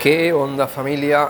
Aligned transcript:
¿Qué 0.00 0.32
onda 0.32 0.66
familia? 0.66 1.28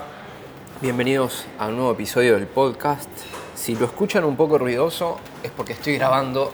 Bienvenidos 0.79 1.43
a 1.59 1.67
un 1.67 1.75
nuevo 1.75 1.91
episodio 1.91 2.35
del 2.35 2.47
podcast. 2.47 3.09
Si 3.53 3.75
lo 3.75 3.83
escuchan 3.83 4.23
un 4.23 4.37
poco 4.37 4.57
ruidoso 4.57 5.19
es 5.43 5.51
porque 5.51 5.73
estoy 5.73 5.97
grabando 5.97 6.53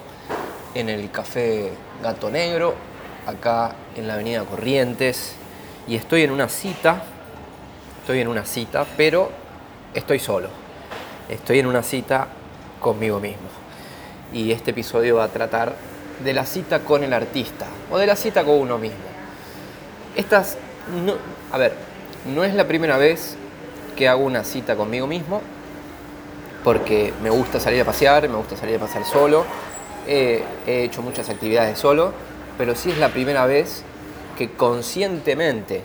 en 0.74 0.90
el 0.90 1.12
café 1.12 1.72
Gato 2.02 2.32
Negro, 2.32 2.74
acá 3.28 3.76
en 3.96 4.08
la 4.08 4.16
avenida 4.16 4.44
Corrientes, 4.46 5.36
y 5.88 5.96
estoy 5.96 6.24
en 6.24 6.32
una 6.32 6.50
cita, 6.50 7.04
estoy 8.02 8.22
en 8.22 8.30
una 8.30 8.46
cita, 8.46 8.84
pero 8.98 9.30
estoy 9.94 10.18
solo. 10.18 10.50
Estoy 11.30 11.60
en 11.60 11.68
una 11.68 11.84
cita 11.84 12.30
conmigo 12.80 13.20
mismo. 13.20 13.48
Y 14.34 14.52
este 14.54 14.72
episodio 14.72 15.18
va 15.18 15.26
a 15.26 15.28
tratar 15.28 15.76
de 16.24 16.34
la 16.34 16.48
cita 16.48 16.80
con 16.80 17.04
el 17.04 17.14
artista 17.14 17.68
o 17.92 18.00
de 18.00 18.08
la 18.08 18.16
cita 18.16 18.44
con 18.44 18.56
uno 18.56 18.80
mismo. 18.80 19.06
Estas, 20.16 20.58
a 21.52 21.58
ver, 21.60 21.97
no 22.28 22.44
es 22.44 22.54
la 22.54 22.68
primera 22.68 22.98
vez 22.98 23.36
que 23.96 24.08
hago 24.08 24.24
una 24.24 24.44
cita 24.44 24.76
conmigo 24.76 25.08
mismo, 25.08 25.42
porque 26.64 27.14
me 27.24 27.30
gusta 27.30 27.60
salir 27.60 27.82
a 27.82 27.86
pasear, 27.86 28.28
me 28.30 28.36
gusta 28.36 28.58
salir 28.58 28.76
a 28.76 28.80
pasear 28.80 29.06
solo, 29.06 29.46
he, 30.08 30.44
he 30.66 30.84
hecho 30.84 31.02
muchas 31.02 31.30
actividades 31.30 31.80
solo, 31.80 32.14
pero 32.58 32.76
sí 32.76 32.92
es 32.92 32.98
la 32.98 33.10
primera 33.10 33.46
vez 33.46 33.84
que 34.38 34.52
conscientemente 34.52 35.82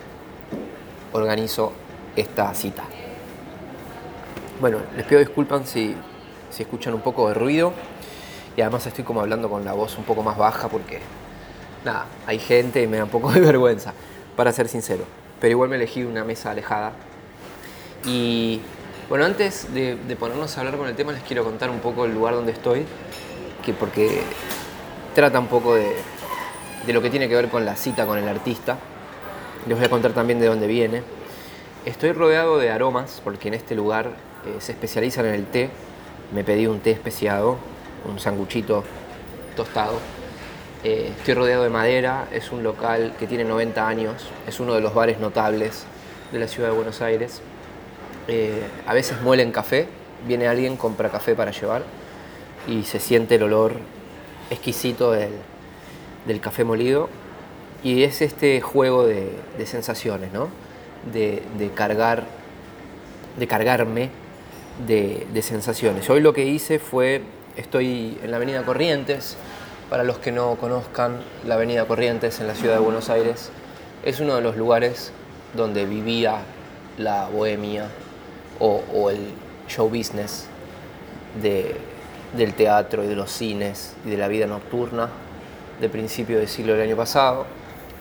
organizo 1.12 1.72
esta 2.16 2.52
cita. 2.54 2.84
Bueno, 4.60 4.78
les 4.96 5.06
pido 5.06 5.20
disculpas 5.20 5.68
si, 5.68 5.94
si 6.50 6.62
escuchan 6.62 6.94
un 6.94 7.00
poco 7.00 7.28
de 7.28 7.34
ruido 7.34 7.72
y 8.56 8.60
además 8.60 8.86
estoy 8.86 9.04
como 9.04 9.20
hablando 9.20 9.48
con 9.48 9.64
la 9.64 9.72
voz 9.72 9.96
un 9.96 10.04
poco 10.04 10.22
más 10.22 10.36
baja 10.36 10.68
porque, 10.68 11.00
nada, 11.84 12.06
hay 12.26 12.38
gente 12.38 12.82
y 12.82 12.86
me 12.86 12.98
da 12.98 13.04
un 13.04 13.10
poco 13.10 13.32
de 13.32 13.40
vergüenza, 13.40 13.94
para 14.36 14.52
ser 14.52 14.68
sincero 14.68 15.21
pero 15.42 15.50
igual 15.50 15.68
me 15.68 15.74
elegí 15.74 16.04
una 16.04 16.22
mesa 16.22 16.52
alejada. 16.52 16.92
Y 18.04 18.60
bueno, 19.08 19.24
antes 19.24 19.74
de, 19.74 19.96
ponernos 20.16 20.56
a 20.56 20.60
hablar 20.60 20.76
con 20.76 20.86
el 20.86 20.94
tema, 20.94 21.10
les 21.10 21.24
quiero 21.24 21.42
contar 21.42 21.68
un 21.68 21.80
poco 21.80 22.04
el 22.04 22.14
lugar 22.14 22.34
donde 22.34 22.52
estoy, 22.52 22.84
que 23.64 23.72
porque 23.72 24.22
trata 25.16 25.40
un 25.40 25.48
poco 25.48 25.74
de, 25.74 25.96
lo 26.86 27.02
que 27.02 27.10
tiene 27.10 27.28
que 27.28 27.34
ver 27.34 27.48
con 27.48 27.64
la 27.64 27.74
cita 27.74 28.06
con 28.06 28.18
el 28.18 28.28
artista. 28.28 28.78
Les 29.66 29.76
voy 29.76 29.84
a 29.84 29.90
contar 29.90 30.12
también 30.12 30.38
de 30.38 30.46
dónde 30.46 30.68
viene. 30.68 31.02
Estoy 31.86 32.12
rodeado 32.12 32.58
de 32.58 32.70
aromas, 32.70 33.20
porque 33.24 33.48
en 33.48 33.54
este 33.54 33.74
lugar 33.74 34.12
eh, 34.46 34.60
se 34.60 34.70
especializan 34.70 35.26
en 35.26 35.34
el 35.34 35.46
té. 35.46 35.70
Me 36.32 36.44
pedí 36.44 36.68
un 36.68 36.78
té 36.78 36.92
especiado, 36.92 37.58
un 38.08 38.20
sanguchito 38.20 38.84
tostado 39.56 39.98
eh, 40.84 41.12
estoy 41.16 41.34
rodeado 41.34 41.62
de 41.62 41.70
madera, 41.70 42.26
es 42.32 42.50
un 42.50 42.64
local 42.64 43.14
que 43.16 43.28
tiene 43.28 43.44
90 43.44 43.86
años, 43.86 44.26
es 44.48 44.58
uno 44.58 44.74
de 44.74 44.80
los 44.80 44.92
bares 44.92 45.20
notables 45.20 45.84
de 46.32 46.40
la 46.40 46.48
ciudad 46.48 46.70
de 46.70 46.74
Buenos 46.74 47.00
Aires. 47.00 47.40
Eh, 48.26 48.62
a 48.84 48.92
veces 48.92 49.20
muelen 49.20 49.52
café, 49.52 49.86
viene 50.26 50.48
alguien, 50.48 50.76
compra 50.76 51.08
café 51.08 51.36
para 51.36 51.52
llevar 51.52 51.84
y 52.66 52.82
se 52.82 52.98
siente 52.98 53.36
el 53.36 53.44
olor 53.44 53.74
exquisito 54.50 55.12
del, 55.12 56.40
café 56.40 56.64
molido. 56.64 57.08
Y 57.84 58.02
es 58.02 58.20
este 58.20 58.60
juego 58.60 59.06
de, 59.06 59.30
sensaciones, 59.66 60.32
¿no? 60.32 60.48
De, 61.12 61.42
cargar, 61.76 62.24
de 63.38 63.46
cargarme 63.46 64.10
de, 64.84 65.28
de 65.32 65.42
sensaciones. 65.42 66.10
Hoy 66.10 66.20
lo 66.20 66.32
que 66.32 66.44
hice 66.44 66.80
fue, 66.80 67.22
estoy 67.56 68.18
en 68.22 68.32
la 68.32 68.38
avenida 68.38 68.64
Corrientes, 68.64 69.36
para 69.92 70.04
los 70.04 70.16
que 70.16 70.32
no 70.32 70.54
conozcan, 70.54 71.20
la 71.46 71.56
Avenida 71.56 71.84
Corrientes 71.84 72.40
en 72.40 72.46
la 72.46 72.54
ciudad 72.54 72.76
de 72.76 72.80
Buenos 72.80 73.10
Aires 73.10 73.50
es 74.02 74.20
uno 74.20 74.36
de 74.36 74.40
los 74.40 74.56
lugares 74.56 75.12
donde 75.52 75.84
vivía 75.84 76.38
la 76.96 77.28
bohemia 77.28 77.88
o, 78.58 79.10
el 79.10 79.18
show 79.68 79.90
business 79.90 80.46
del 81.42 82.54
teatro 82.54 83.04
y 83.04 83.06
de 83.06 83.14
los 83.14 83.30
cines 83.30 83.92
y 84.06 84.08
de 84.08 84.16
la 84.16 84.28
vida 84.28 84.46
nocturna 84.46 85.10
de 85.78 85.90
principio 85.90 86.38
del 86.38 86.48
siglo 86.48 86.72
del 86.72 86.88
año 86.88 86.96
pasado. 86.96 87.44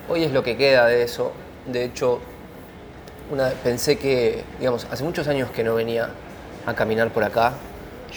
Hoy 0.08 0.24
es 0.24 0.32
lo 0.32 0.44
que 0.44 0.56
queda 0.56 0.86
de 0.86 1.04
eso. 1.04 1.34
De 1.66 1.84
hecho, 1.84 2.22
pensé 3.66 3.98
que, 3.98 4.46
digamos, 4.60 4.88
hace 4.90 5.04
muchos 5.04 5.28
años 5.28 5.52
que 5.52 5.66
no 5.66 5.76
venía 5.76 6.10
a 6.66 6.74
caminar 6.74 7.12
por 7.12 7.26
acá. 7.26 7.52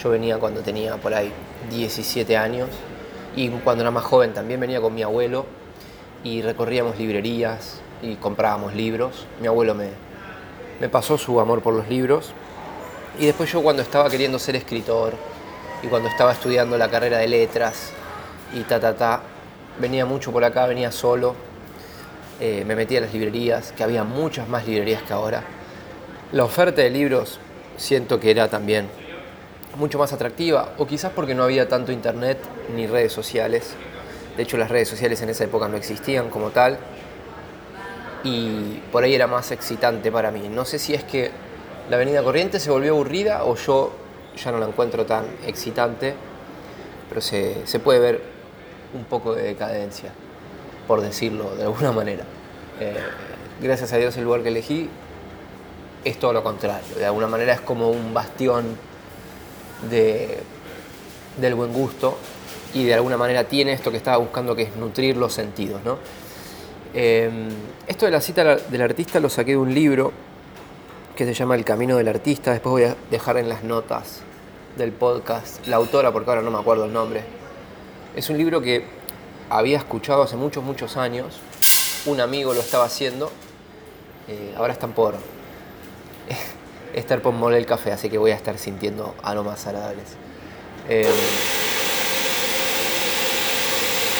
Yo 0.01 0.11
venía 0.11 0.37
cuando 0.37 0.61
tenía 0.61 0.95
por 0.95 1.13
ahí 1.13 1.29
17 1.69 2.37
años 2.37 2.69
y 3.35 3.49
cuando 3.49 3.83
era 3.83 3.91
más 3.91 4.03
joven 4.03 4.33
también 4.33 4.59
venía 4.59 4.79
con 4.79 4.93
mi 4.93 5.03
abuelo 5.03 5.45
y 6.23 6.41
recorríamos 6.41 6.97
librerías 6.97 7.81
y 8.01 8.15
comprábamos 8.15 8.73
libros. 8.73 9.27
Mi 9.41 9.47
abuelo 9.47 9.75
me, 9.75 9.89
me 10.79 10.89
pasó 10.89 11.17
su 11.17 11.39
amor 11.39 11.61
por 11.61 11.73
los 11.73 11.87
libros. 11.87 12.33
Y 13.19 13.25
después 13.25 13.51
yo 13.51 13.61
cuando 13.61 13.81
estaba 13.81 14.09
queriendo 14.09 14.39
ser 14.39 14.55
escritor 14.55 15.13
y 15.83 15.87
cuando 15.87 16.09
estaba 16.09 16.31
estudiando 16.31 16.77
la 16.77 16.89
carrera 16.89 17.17
de 17.17 17.27
letras 17.27 17.91
y 18.53 18.61
ta, 18.61 18.79
ta, 18.79 18.95
ta, 18.95 19.21
venía 19.79 20.05
mucho 20.05 20.31
por 20.31 20.43
acá, 20.43 20.65
venía 20.65 20.91
solo, 20.91 21.35
eh, 22.39 22.63
me 22.65 22.75
metía 22.75 22.99
a 22.99 23.01
las 23.01 23.13
librerías, 23.13 23.71
que 23.71 23.83
había 23.83 24.03
muchas 24.03 24.47
más 24.47 24.67
librerías 24.67 25.01
que 25.03 25.13
ahora. 25.13 25.43
La 26.31 26.43
oferta 26.43 26.81
de 26.81 26.89
libros 26.89 27.39
siento 27.77 28.19
que 28.19 28.31
era 28.31 28.49
también 28.49 28.89
mucho 29.77 29.99
más 29.99 30.13
atractiva, 30.13 30.73
o 30.77 30.87
quizás 30.87 31.11
porque 31.13 31.35
no 31.35 31.43
había 31.43 31.67
tanto 31.67 31.91
internet 31.91 32.37
ni 32.75 32.87
redes 32.87 33.13
sociales. 33.13 33.73
De 34.37 34.43
hecho, 34.43 34.57
las 34.57 34.69
redes 34.69 34.87
sociales 34.87 35.21
en 35.21 35.29
esa 35.29 35.43
época 35.45 35.67
no 35.67 35.77
existían 35.77 36.29
como 36.29 36.49
tal. 36.49 36.77
Y 38.23 38.81
por 38.91 39.03
ahí 39.03 39.13
era 39.13 39.27
más 39.27 39.51
excitante 39.51 40.11
para 40.11 40.31
mí. 40.31 40.49
No 40.49 40.65
sé 40.65 40.79
si 40.79 40.93
es 40.93 41.03
que 41.03 41.31
la 41.89 41.97
Avenida 41.97 42.23
Corriente 42.23 42.59
se 42.59 42.71
volvió 42.71 42.93
aburrida 42.93 43.43
o 43.43 43.55
yo 43.55 43.93
ya 44.43 44.51
no 44.51 44.57
la 44.57 44.67
encuentro 44.67 45.05
tan 45.05 45.25
excitante, 45.45 46.15
pero 47.07 47.21
se, 47.21 47.79
puede 47.83 47.99
ver 47.99 48.21
un 48.93 49.05
poco 49.05 49.35
de 49.35 49.43
decadencia, 49.43 50.11
por 50.87 51.01
decirlo 51.01 51.55
de 51.55 51.63
alguna 51.63 51.91
manera. 51.91 52.23
Eh, 52.79 52.95
gracias 53.61 53.93
a 53.93 53.97
Dios 53.97 54.17
el 54.17 54.23
lugar 54.23 54.41
que 54.41 54.49
elegí 54.49 54.89
es 56.03 56.19
todo 56.19 56.33
lo 56.33 56.43
contrario. 56.43 56.95
De 56.97 57.05
alguna 57.05 57.27
manera 57.27 57.53
es 57.53 57.61
como 57.61 57.89
un 57.89 58.13
bastión 58.13 58.77
de, 59.89 60.39
del 61.37 61.55
buen 61.55 61.73
gusto 61.73 62.17
y 62.73 62.83
de 62.83 62.93
alguna 62.93 63.17
manera 63.17 63.45
tiene 63.45 63.73
esto 63.73 63.91
que 63.91 63.97
estaba 63.97 64.17
buscando 64.17 64.55
que 64.55 64.63
es 64.63 64.75
nutrir 64.75 65.17
los 65.17 65.33
sentidos. 65.33 65.81
¿no? 65.83 65.97
Em, 66.93 67.49
esto 67.87 68.05
de 68.05 68.11
la 68.11 68.21
cita 68.21 68.55
del 68.55 68.81
artista 68.81 69.19
lo 69.19 69.29
saqué 69.29 69.51
de 69.51 69.57
un 69.57 69.73
libro 69.73 70.11
que 71.15 71.25
se 71.25 71.33
llama 71.33 71.55
El 71.55 71.63
Camino 71.63 71.95
del 71.97 72.09
Artista, 72.09 72.51
después 72.51 72.71
voy 72.71 72.83
a 72.83 72.95
dejar 73.09 73.37
en 73.37 73.47
las 73.47 73.63
notas 73.63 74.21
del 74.77 74.91
podcast 74.91 75.65
la 75.67 75.77
autora, 75.77 76.11
porque 76.11 76.29
ahora 76.29 76.41
no 76.41 76.51
me 76.51 76.59
acuerdo 76.59 76.85
el 76.85 76.93
nombre. 76.93 77.23
Es 78.15 78.29
un 78.29 78.37
libro 78.37 78.61
que 78.61 78.85
había 79.49 79.77
escuchado 79.77 80.23
hace 80.23 80.35
muchos, 80.35 80.63
muchos 80.63 80.97
años, 80.97 81.39
un 82.05 82.19
amigo 82.19 82.53
lo 82.53 82.59
estaba 82.59 82.85
haciendo, 82.85 83.31
eh, 84.27 84.53
ahora 84.57 84.73
están 84.73 84.91
por 84.91 85.15
estar 86.95 87.21
por 87.21 87.33
moler 87.33 87.59
el 87.59 87.65
café, 87.65 87.91
así 87.91 88.09
que 88.09 88.17
voy 88.17 88.31
a 88.31 88.35
estar 88.35 88.57
sintiendo 88.57 89.15
aromas 89.21 89.67
agradables. 89.67 90.05
Eh, 90.87 91.09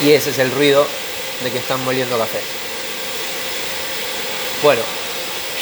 y 0.04 0.12
ese 0.12 0.32
es 0.32 0.40
el 0.40 0.52
ruido 0.52 0.86
de 1.44 1.52
que 1.52 1.58
están 1.58 1.84
moliendo 1.86 2.18
café. 2.18 2.40
Bueno, 4.62 4.82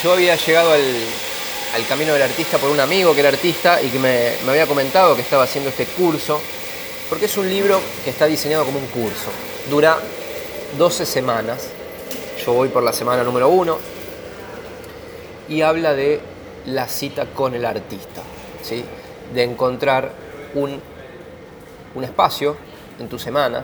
yo 0.03 0.13
había 0.13 0.35
llegado 0.35 0.73
al, 0.73 1.87
camino 1.87 2.13
del 2.13 2.21
artista 2.23 2.57
por 2.57 2.69
un 2.69 2.79
amigo 2.79 3.13
que 3.13 3.19
era 3.19 3.29
artista 3.29 3.81
y 3.81 3.89
que 3.89 3.99
me, 3.99 4.33
me 4.45 4.51
había 4.51 4.67
comentado 4.67 5.15
que 5.15 5.21
estaba 5.21 5.43
haciendo 5.43 5.69
este 5.69 5.85
curso, 5.85 6.39
porque 7.09 7.25
es 7.25 7.37
un 7.37 7.49
libro 7.49 7.79
que 8.03 8.09
está 8.09 8.25
diseñado 8.25 8.65
como 8.65 8.79
un 8.79 8.87
curso. 8.87 9.29
Dura 9.69 9.99
12 10.77 11.05
semanas. 11.05 11.67
Yo 12.43 12.53
voy 12.53 12.69
por 12.69 12.83
la 12.83 12.93
semana 12.93 13.23
número 13.23 13.49
1 13.49 13.77
y 15.49 15.61
habla 15.61 15.93
de 15.93 16.19
la 16.65 16.87
cita 16.87 17.25
con 17.25 17.55
el 17.55 17.65
artista, 17.65 18.21
¿sí? 18.61 18.83
de 19.33 19.43
encontrar 19.43 20.11
un, 20.55 20.79
un 21.95 22.03
espacio 22.03 22.55
en 22.99 23.09
tu 23.09 23.19
semana, 23.19 23.63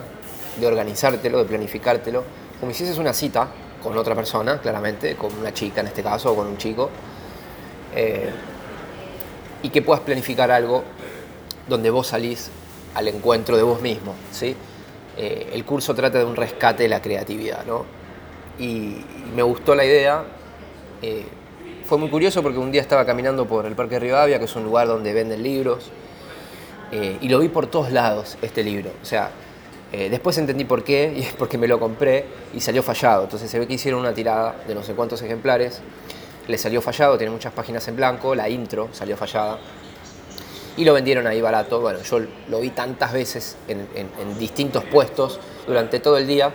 de 0.60 0.68
organizártelo, 0.68 1.40
de 1.40 1.46
planificártelo, 1.46 2.24
como 2.60 2.72
si 2.72 2.84
hicieses 2.84 2.98
una 2.98 3.14
cita 3.14 3.48
con 3.82 3.98
otra 3.98 4.16
persona, 4.16 4.60
claramente, 4.60 5.16
con 5.16 5.34
una 5.38 5.54
chica 5.54 5.82
en 5.82 5.88
este 5.88 6.04
caso, 6.04 6.32
o 6.32 6.36
con 6.36 6.48
un 6.48 6.58
chico, 6.58 6.90
eh, 7.96 8.30
y 9.64 9.70
que 9.70 9.82
puedas 9.82 10.04
planificar 10.04 10.52
algo 10.52 10.84
donde 11.68 11.90
vos 11.90 12.08
salís 12.08 12.50
al 12.96 13.08
encuentro 13.08 13.56
de 13.56 13.64
vos 13.64 13.82
mismo. 13.82 14.16
¿sí? 14.32 14.56
Eh, 15.18 15.52
el 15.54 15.64
curso 15.64 15.94
trata 15.96 16.20
de 16.20 16.26
un 16.26 16.36
rescate 16.36 16.84
de 16.84 16.90
la 16.90 17.02
creatividad, 17.02 17.66
¿no? 17.66 17.86
y, 18.60 19.06
me 19.36 19.44
gustó 19.44 19.76
la 19.76 19.86
idea. 19.86 20.24
Eh, 21.02 21.26
fue 21.90 21.98
muy 21.98 22.10
curioso 22.10 22.44
porque 22.44 22.60
un 22.60 22.72
día 22.72 22.82
estaba 22.82 23.04
caminando 23.04 23.48
por 23.48 23.66
el 23.66 23.74
Parque 23.74 23.98
Rivadavia, 23.98 24.38
que 24.38 24.46
es 24.46 24.56
un 24.56 24.64
lugar 24.64 24.88
donde 24.88 25.12
venden 25.12 25.42
libros, 25.42 25.90
eh, 26.92 27.18
y 27.20 27.28
lo 27.30 27.40
vi 27.40 27.50
por 27.50 27.66
todos 27.66 27.92
lados 27.92 28.38
este 28.44 28.64
libro. 28.64 28.92
O 29.02 29.06
sea, 29.06 29.32
eh, 29.92 30.08
después 30.12 30.38
entendí 30.38 30.66
por 30.66 30.84
qué, 30.84 31.12
y 31.18 31.22
es 31.22 31.34
porque 31.34 31.58
me 31.58 31.68
lo 31.68 31.80
compré 31.80 32.26
y 32.54 32.60
salió 32.60 32.84
fallado. 32.84 33.24
Entonces 33.24 33.50
se 33.50 33.58
ve 33.58 33.66
que 33.66 33.74
hicieron 33.74 34.02
una 34.02 34.14
tirada 34.14 34.56
de 34.68 34.76
no 34.76 34.84
sé 34.84 34.94
cuántos 34.94 35.24
ejemplares. 35.24 35.82
le 36.48 36.60
salió 36.60 36.80
fallado, 36.80 37.18
tiene 37.18 37.34
muchas 37.34 37.54
páginas 37.54 37.88
en 37.88 37.96
blanco, 37.96 38.36
la 38.36 38.48
intro 38.48 38.90
salió 38.92 39.18
fallada. 39.18 39.58
Y 40.78 40.86
lo 40.86 40.94
vendieron 40.94 41.26
ahí 41.26 41.42
barato. 41.42 41.82
Bueno, 41.82 42.04
yo 42.04 42.20
lo 42.50 42.60
vi 42.60 42.70
tantas 42.70 43.14
veces 43.14 43.58
en, 43.68 44.38
distintos 44.38 44.84
puestos 44.84 45.40
durante 45.66 46.00
todo 46.00 46.20
el 46.20 46.28
día 46.28 46.54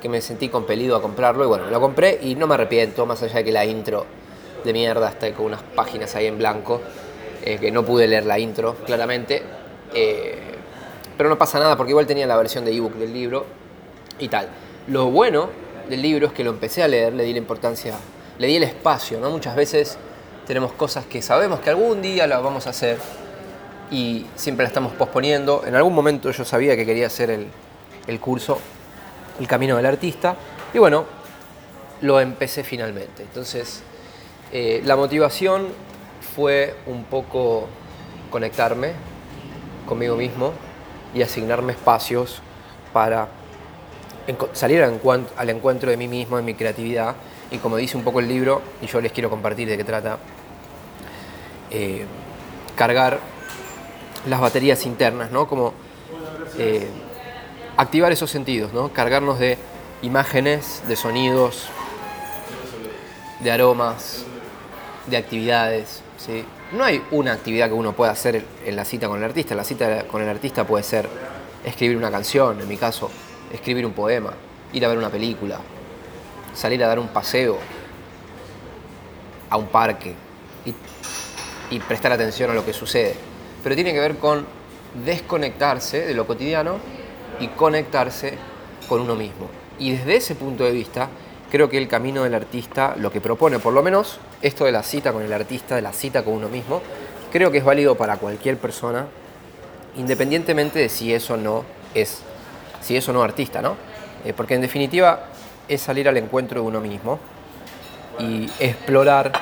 que 0.00 0.08
me 0.08 0.20
sentí 0.20 0.48
compelido 0.48 0.94
a 0.94 1.02
comprarlo. 1.02 1.42
Y 1.42 1.48
bueno, 1.48 1.68
lo 1.70 1.80
compré 1.80 2.20
y 2.22 2.36
no 2.36 2.46
me 2.46 2.54
arrepiento, 2.54 3.04
más 3.04 3.20
allá 3.24 3.34
de 3.34 3.44
que 3.44 3.50
la 3.50 3.64
intro 3.64 4.06
de 4.66 4.72
mierda 4.72 5.08
está 5.08 5.32
con 5.32 5.46
unas 5.46 5.62
páginas 5.62 6.14
ahí 6.14 6.26
en 6.26 6.38
blanco, 6.38 6.82
eh, 7.44 7.58
que 7.58 7.70
no 7.70 7.84
pude 7.84 8.06
leer 8.06 8.26
la 8.26 8.38
intro 8.38 8.74
claramente. 8.84 9.42
Eh, 9.94 10.56
pero 11.16 11.30
no 11.30 11.38
pasa 11.38 11.58
nada 11.58 11.76
porque 11.76 11.90
igual 11.90 12.06
tenía 12.06 12.26
la 12.26 12.36
versión 12.36 12.64
de 12.64 12.76
ebook 12.76 12.94
del 12.94 13.12
libro 13.12 13.46
y 14.18 14.28
tal. 14.28 14.48
Lo 14.88 15.06
bueno 15.10 15.48
del 15.88 16.02
libro 16.02 16.26
es 16.26 16.32
que 16.32 16.44
lo 16.44 16.50
empecé 16.50 16.82
a 16.82 16.88
leer, 16.88 17.14
le 17.14 17.24
di 17.24 17.32
la 17.32 17.38
importancia, 17.38 17.94
le 18.38 18.46
di 18.46 18.56
el 18.56 18.64
espacio, 18.64 19.18
¿no? 19.20 19.30
Muchas 19.30 19.56
veces 19.56 19.96
tenemos 20.46 20.72
cosas 20.72 21.06
que 21.06 21.22
sabemos 21.22 21.60
que 21.60 21.70
algún 21.70 22.02
día 22.02 22.26
las 22.26 22.42
vamos 22.42 22.66
a 22.66 22.70
hacer 22.70 22.98
y 23.90 24.26
siempre 24.36 24.64
la 24.64 24.68
estamos 24.68 24.92
posponiendo. 24.92 25.64
En 25.66 25.74
algún 25.74 25.94
momento 25.94 26.30
yo 26.30 26.44
sabía 26.44 26.76
que 26.76 26.84
quería 26.84 27.06
hacer 27.06 27.30
el, 27.30 28.20
curso 28.20 28.58
El 29.40 29.46
Camino 29.46 29.76
del 29.76 29.86
Artista 29.86 30.36
y 30.72 30.78
bueno, 30.78 31.04
lo 32.02 32.20
empecé 32.20 32.62
finalmente. 32.62 33.22
Entonces, 33.22 33.82
eh, 34.52 34.80
la 34.84 34.96
motivación 34.96 35.66
fue 36.34 36.74
un 36.86 37.04
poco 37.04 37.66
conectarme 38.30 38.92
conmigo 39.86 40.16
mismo 40.16 40.52
y 41.14 41.22
asignarme 41.22 41.72
espacios 41.72 42.40
para 42.92 43.28
salir 44.52 44.82
al 44.82 45.50
encuentro 45.50 45.90
de 45.90 45.96
mí 45.96 46.08
mismo, 46.08 46.36
de 46.36 46.42
mi 46.42 46.54
creatividad. 46.54 47.16
Y 47.50 47.58
como 47.58 47.76
dice 47.76 47.96
un 47.96 48.04
poco 48.04 48.20
el 48.20 48.28
libro, 48.28 48.60
y 48.82 48.86
yo 48.86 49.00
les 49.00 49.12
quiero 49.12 49.30
compartir 49.30 49.68
de 49.68 49.76
qué 49.76 49.84
trata, 49.84 50.18
eh, 51.70 52.04
cargar 52.76 53.20
las 54.28 54.40
baterías 54.40 54.84
internas, 54.84 55.30
¿no? 55.30 55.46
Como 55.46 55.72
eh, 56.58 56.88
activar 57.76 58.12
esos 58.12 58.30
sentidos, 58.30 58.72
¿no? 58.72 58.92
Cargarnos 58.92 59.38
de 59.38 59.58
imágenes, 60.02 60.82
de 60.88 60.96
sonidos, 60.96 61.68
de 63.40 63.50
aromas, 63.52 64.24
de 65.06 65.16
actividades, 65.16 66.02
¿sí? 66.18 66.44
No 66.72 66.84
hay 66.84 67.02
una 67.10 67.32
actividad 67.32 67.68
que 67.68 67.74
uno 67.74 67.92
pueda 67.92 68.10
hacer 68.10 68.44
en 68.64 68.76
la 68.76 68.84
cita 68.84 69.08
con 69.08 69.18
el 69.18 69.24
artista. 69.24 69.54
La 69.54 69.64
cita 69.64 70.06
con 70.06 70.22
el 70.22 70.28
artista 70.28 70.66
puede 70.66 70.82
ser 70.82 71.08
escribir 71.64 71.96
una 71.96 72.10
canción, 72.10 72.60
en 72.60 72.68
mi 72.68 72.76
caso, 72.76 73.10
escribir 73.52 73.86
un 73.86 73.92
poema, 73.92 74.32
ir 74.72 74.84
a 74.84 74.88
ver 74.88 74.98
una 74.98 75.10
película, 75.10 75.60
salir 76.54 76.82
a 76.82 76.88
dar 76.88 76.98
un 76.98 77.08
paseo 77.08 77.58
a 79.48 79.56
un 79.56 79.66
parque 79.66 80.14
y, 81.70 81.78
prestar 81.80 82.12
atención 82.12 82.50
a 82.50 82.54
lo 82.54 82.64
que 82.64 82.72
sucede. 82.72 83.14
Pero 83.62 83.74
tiene 83.74 83.92
que 83.92 84.00
ver 84.00 84.16
con 84.18 84.46
desconectarse 85.04 86.06
de 86.06 86.14
lo 86.14 86.26
cotidiano 86.26 86.78
y 87.40 87.48
conectarse 87.48 88.34
con 88.88 89.00
uno 89.00 89.14
mismo. 89.14 89.48
Y 89.78 89.92
desde 89.92 90.16
ese 90.16 90.34
punto 90.34 90.64
de 90.64 90.70
vista, 90.70 91.08
creo 91.50 91.68
que 91.68 91.78
el 91.78 91.88
camino 91.88 92.24
del 92.24 92.34
artista 92.34 92.94
lo 92.98 93.10
que 93.10 93.20
propone, 93.20 93.58
por 93.58 93.72
lo 93.72 93.82
menos 93.82 94.18
esto 94.42 94.64
de 94.64 94.72
la 94.72 94.82
cita 94.82 95.12
con 95.12 95.22
el 95.22 95.32
artista, 95.32 95.76
de 95.76 95.82
la 95.82 95.92
cita 95.92 96.24
con 96.24 96.34
uno 96.34 96.48
mismo, 96.48 96.82
creo 97.32 97.50
que 97.50 97.58
es 97.58 97.64
válido 97.64 97.94
para 97.94 98.16
cualquier 98.16 98.58
persona, 98.58 99.06
independientemente 99.96 100.78
de 100.78 100.88
si 100.88 101.12
eso 101.12 101.36
no 101.36 101.64
es 101.94 102.22
si 102.80 102.96
es 102.96 103.08
o 103.08 103.12
no 103.12 103.22
artista, 103.22 103.62
¿no? 103.62 103.76
Eh, 104.24 104.32
porque 104.32 104.54
en 104.54 104.60
definitiva 104.60 105.24
es 105.66 105.80
salir 105.80 106.08
al 106.08 106.16
encuentro 106.16 106.60
de 106.60 106.66
uno 106.66 106.80
mismo 106.80 107.18
y 108.18 108.48
explorar 108.60 109.32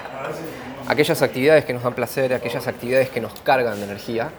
aquellas 0.88 1.20
actividades 1.20 1.64
que 1.64 1.74
nos 1.74 1.82
dan 1.82 1.94
placer, 1.94 2.32
aquellas 2.32 2.66
actividades 2.66 3.10
que 3.10 3.20
nos 3.20 3.32
cargan 3.40 3.76
de 3.78 3.84
energía, 3.84 4.30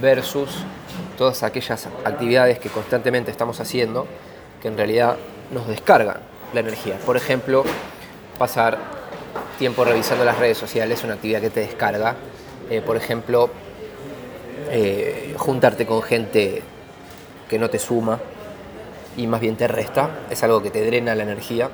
versus 0.00 0.50
todas 1.18 1.42
aquellas 1.42 1.88
actividades 2.04 2.58
que 2.58 2.68
constantemente 2.68 3.30
estamos 3.30 3.60
haciendo 3.60 4.06
que 4.62 4.68
en 4.68 4.76
realidad 4.76 5.16
nos 5.52 5.66
descargan 5.66 6.18
la 6.52 6.60
energía. 6.60 6.98
Por 7.04 7.16
ejemplo, 7.16 7.64
pasar 8.38 8.78
tiempo 9.58 9.84
revisando 9.84 10.24
las 10.24 10.38
redes 10.38 10.58
sociales 10.58 10.98
es 10.98 11.04
una 11.04 11.14
actividad 11.14 11.40
que 11.40 11.50
te 11.50 11.60
descarga. 11.60 12.16
Eh, 12.70 12.80
por 12.80 12.96
ejemplo, 12.96 13.50
eh, 14.70 15.34
juntarte 15.36 15.86
con 15.86 16.02
gente 16.02 16.62
que 17.48 17.58
no 17.58 17.68
te 17.68 17.78
suma 17.78 18.18
y 19.16 19.26
más 19.26 19.40
bien 19.40 19.56
te 19.56 19.66
resta, 19.66 20.10
es 20.30 20.42
algo 20.42 20.62
que 20.62 20.70
te 20.70 20.84
drena 20.84 21.14
la 21.14 21.24
energía. 21.24 21.68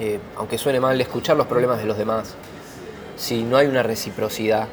Eh, 0.00 0.18
aunque 0.36 0.58
suene 0.58 0.80
mal 0.80 1.00
escuchar 1.00 1.36
los 1.36 1.46
problemas 1.46 1.78
de 1.78 1.86
los 1.86 1.98
demás, 1.98 2.34
si 3.16 3.42
no 3.42 3.56
hay 3.56 3.66
una 3.66 3.82
reciprocidad, 3.82 4.68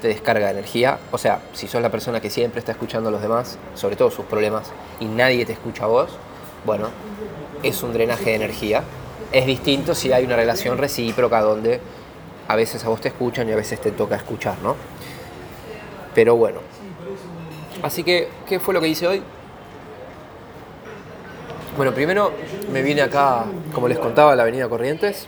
te 0.00 0.08
descarga 0.08 0.50
energía. 0.50 0.98
O 1.10 1.18
sea, 1.18 1.40
si 1.52 1.68
sos 1.68 1.82
la 1.82 1.90
persona 1.90 2.20
que 2.20 2.30
siempre 2.30 2.60
está 2.60 2.72
escuchando 2.72 3.08
a 3.08 3.12
los 3.12 3.22
demás, 3.22 3.58
sobre 3.74 3.96
todo 3.96 4.10
sus 4.10 4.24
problemas, 4.26 4.70
y 4.98 5.06
nadie 5.06 5.44
te 5.44 5.52
escucha 5.52 5.84
a 5.84 5.88
vos, 5.88 6.10
bueno, 6.64 6.88
es 7.62 7.82
un 7.82 7.92
drenaje 7.92 8.30
de 8.30 8.36
energía. 8.36 8.82
Es 9.32 9.46
distinto 9.46 9.94
si 9.94 10.12
hay 10.12 10.24
una 10.24 10.36
relación 10.36 10.78
recíproca 10.78 11.40
donde 11.40 11.80
a 12.48 12.56
veces 12.56 12.84
a 12.84 12.88
vos 12.88 13.00
te 13.00 13.08
escuchan 13.08 13.48
y 13.48 13.52
a 13.52 13.56
veces 13.56 13.80
te 13.80 13.92
toca 13.92 14.16
escuchar, 14.16 14.56
¿no? 14.62 14.76
Pero 16.14 16.36
bueno, 16.36 16.60
Así 17.82 18.04
que, 18.04 18.28
¿qué 18.46 18.60
fue 18.60 18.74
lo 18.74 18.80
que 18.80 18.88
hice 18.88 19.06
hoy? 19.06 19.22
Bueno, 21.76 21.94
primero 21.94 22.32
me 22.70 22.82
vine 22.82 23.00
acá, 23.00 23.44
como 23.72 23.88
les 23.88 23.98
contaba, 23.98 24.32
a 24.32 24.36
la 24.36 24.42
Avenida 24.42 24.68
Corrientes, 24.68 25.26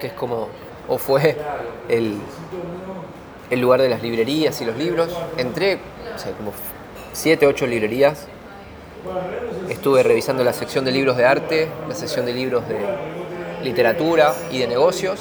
que 0.00 0.06
es 0.06 0.12
como, 0.14 0.48
o 0.88 0.96
fue 0.96 1.36
el, 1.88 2.16
el 3.50 3.60
lugar 3.60 3.82
de 3.82 3.90
las 3.90 4.02
librerías 4.02 4.58
y 4.62 4.64
los 4.64 4.76
libros. 4.76 5.10
Entré, 5.36 5.78
o 6.14 6.18
sea, 6.18 6.32
como 6.32 6.52
siete, 7.12 7.46
ocho 7.46 7.66
librerías. 7.66 8.26
Estuve 9.68 10.02
revisando 10.02 10.44
la 10.44 10.52
sección 10.52 10.84
de 10.84 10.92
libros 10.92 11.16
de 11.16 11.24
arte, 11.24 11.68
la 11.88 11.94
sección 11.94 12.26
de 12.26 12.32
libros 12.32 12.68
de 12.68 12.78
literatura 13.62 14.34
y 14.50 14.58
de 14.58 14.66
negocios. 14.66 15.20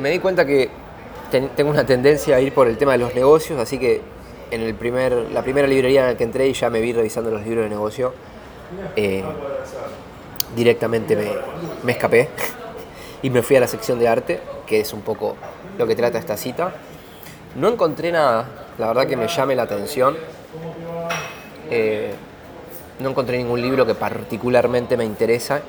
Me 0.00 0.10
di 0.10 0.18
cuenta 0.18 0.44
que 0.44 0.70
tengo 1.56 1.70
una 1.70 1.86
tendencia 1.86 2.36
a 2.36 2.40
ir 2.40 2.52
por 2.52 2.68
el 2.68 2.76
tema 2.76 2.92
de 2.92 2.98
los 2.98 3.14
negocios, 3.14 3.58
así 3.58 3.78
que 3.78 4.00
en 4.50 4.60
el 4.60 4.74
primer, 4.74 5.12
la 5.32 5.42
primera 5.42 5.66
librería 5.66 6.02
en 6.02 6.06
la 6.08 6.16
que 6.16 6.24
entré 6.24 6.46
y 6.48 6.52
ya 6.52 6.70
me 6.70 6.80
vi 6.80 6.92
revisando 6.92 7.30
los 7.30 7.44
libros 7.44 7.64
de 7.64 7.70
negocio, 7.70 8.12
eh, 8.96 9.22
directamente 10.54 11.16
me, 11.82 11.92
escapé 11.92 12.28
y 13.22 13.30
me 13.30 13.42
fui 13.42 13.56
a 13.56 13.60
la 13.60 13.68
sección 13.68 13.98
de 13.98 14.08
arte, 14.08 14.40
que 14.66 14.80
es 14.80 14.92
un 14.92 15.02
poco 15.02 15.36
lo 15.78 15.86
que 15.86 15.96
trata 15.96 16.18
esta 16.18 16.36
cita. 16.36 16.72
No 17.56 17.68
encontré 17.68 18.12
nada, 18.12 18.46
la 18.78 18.88
verdad 18.88 19.06
que 19.06 19.16
me 19.16 19.28
llame 19.28 19.54
la 19.54 19.62
atención. 19.62 20.16
Eh, 21.70 22.14
no 22.98 23.10
encontré 23.10 23.38
ningún 23.38 23.60
libro 23.60 23.86
que 23.86 23.94
particularmente 23.94 24.96
me 24.96 25.04
interesa. 25.04 25.60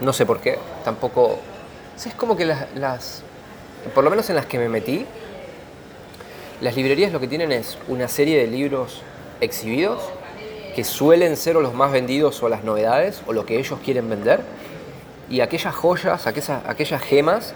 No 0.00 0.12
sé 0.12 0.26
por 0.26 0.40
qué, 0.40 0.58
tampoco... 0.84 1.38
Es 1.96 2.14
como 2.14 2.36
que 2.36 2.44
las, 2.44 3.22
por 3.94 4.04
lo 4.04 4.10
menos 4.10 4.28
en 4.30 4.36
las 4.36 4.46
que 4.46 4.58
me 4.58 4.68
metí, 4.68 5.04
las 6.60 6.76
librerías 6.76 7.12
lo 7.12 7.20
que 7.20 7.26
tienen 7.26 7.50
es 7.50 7.76
una 7.88 8.06
serie 8.06 8.38
de 8.38 8.46
libros 8.46 9.02
exhibidos 9.40 10.00
que 10.76 10.84
suelen 10.84 11.36
ser 11.36 11.56
o 11.56 11.60
los 11.60 11.74
más 11.74 11.90
vendidos 11.90 12.40
o 12.42 12.48
las 12.48 12.62
novedades 12.62 13.22
o 13.26 13.32
lo 13.32 13.44
que 13.44 13.58
ellos 13.58 13.80
quieren 13.84 14.08
vender. 14.08 14.40
Y 15.28 15.40
aquellas 15.40 15.74
joyas, 15.74 16.26
aquellas, 16.26 16.62
aquellas 16.66 17.02
gemas, 17.02 17.52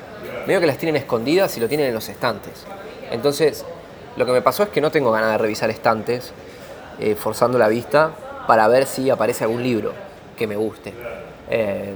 medio 0.47 0.61
que 0.61 0.67
las 0.67 0.79
tienen 0.79 0.97
escondidas 0.97 1.57
y 1.57 1.61
lo 1.61 1.69
tienen 1.69 1.87
en 1.87 1.95
los 1.95 2.09
estantes. 2.09 2.65
Entonces, 3.13 3.65
lo 4.17 4.27
que 4.27 4.33
me 4.33 4.43
pasó 4.43 4.65
es 4.65 4.71
que 4.71 4.81
no 4.81 4.91
tengo 4.91 5.13
ganas 5.13 5.33
de 5.33 5.39
revisar 5.39 5.71
estantes 5.71 6.33
eh, 6.99 7.15
forzando 7.15 7.59
la 7.59 7.69
vista 7.69 8.11
para 8.47 8.67
ver 8.69 8.87
si 8.87 9.11
aparece 9.11 9.45
algún 9.45 9.63
libro 9.63 9.93
que 10.37 10.47
me 10.47 10.57
guste. 10.57 10.93
Eh, 11.51 11.95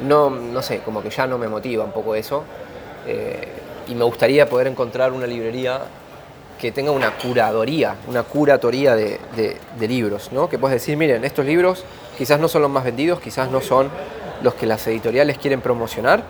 no, 0.00 0.30
no 0.30 0.62
sé, 0.62 0.80
como 0.80 1.02
que 1.02 1.10
ya 1.10 1.26
no 1.26 1.38
me 1.38 1.48
motiva 1.48 1.84
un 1.84 1.92
poco 1.92 2.14
eso. 2.14 2.44
Eh, 3.06 3.48
y 3.88 3.94
me 3.94 4.04
gustaría 4.04 4.48
poder 4.48 4.66
encontrar 4.66 5.12
una 5.12 5.26
librería 5.26 5.80
que 6.58 6.72
tenga 6.72 6.90
una 6.90 7.16
curadoría, 7.16 7.96
una 8.08 8.22
curatoría 8.22 8.94
de, 8.96 9.18
libros, 9.80 10.32
¿no? 10.32 10.48
Que 10.48 10.58
puedes 10.58 10.80
decir, 10.80 10.96
miren, 10.96 11.24
estos 11.24 11.44
libros 11.44 11.84
quizás 12.16 12.40
no 12.40 12.48
son 12.48 12.62
los 12.62 12.70
más 12.70 12.84
vendidos, 12.84 13.20
quizás 13.20 13.50
no 13.50 13.60
son 13.60 13.90
los 14.42 14.54
que 14.54 14.66
las 14.66 14.86
editoriales 14.86 15.36
quieren 15.36 15.60
promocionar, 15.60 16.22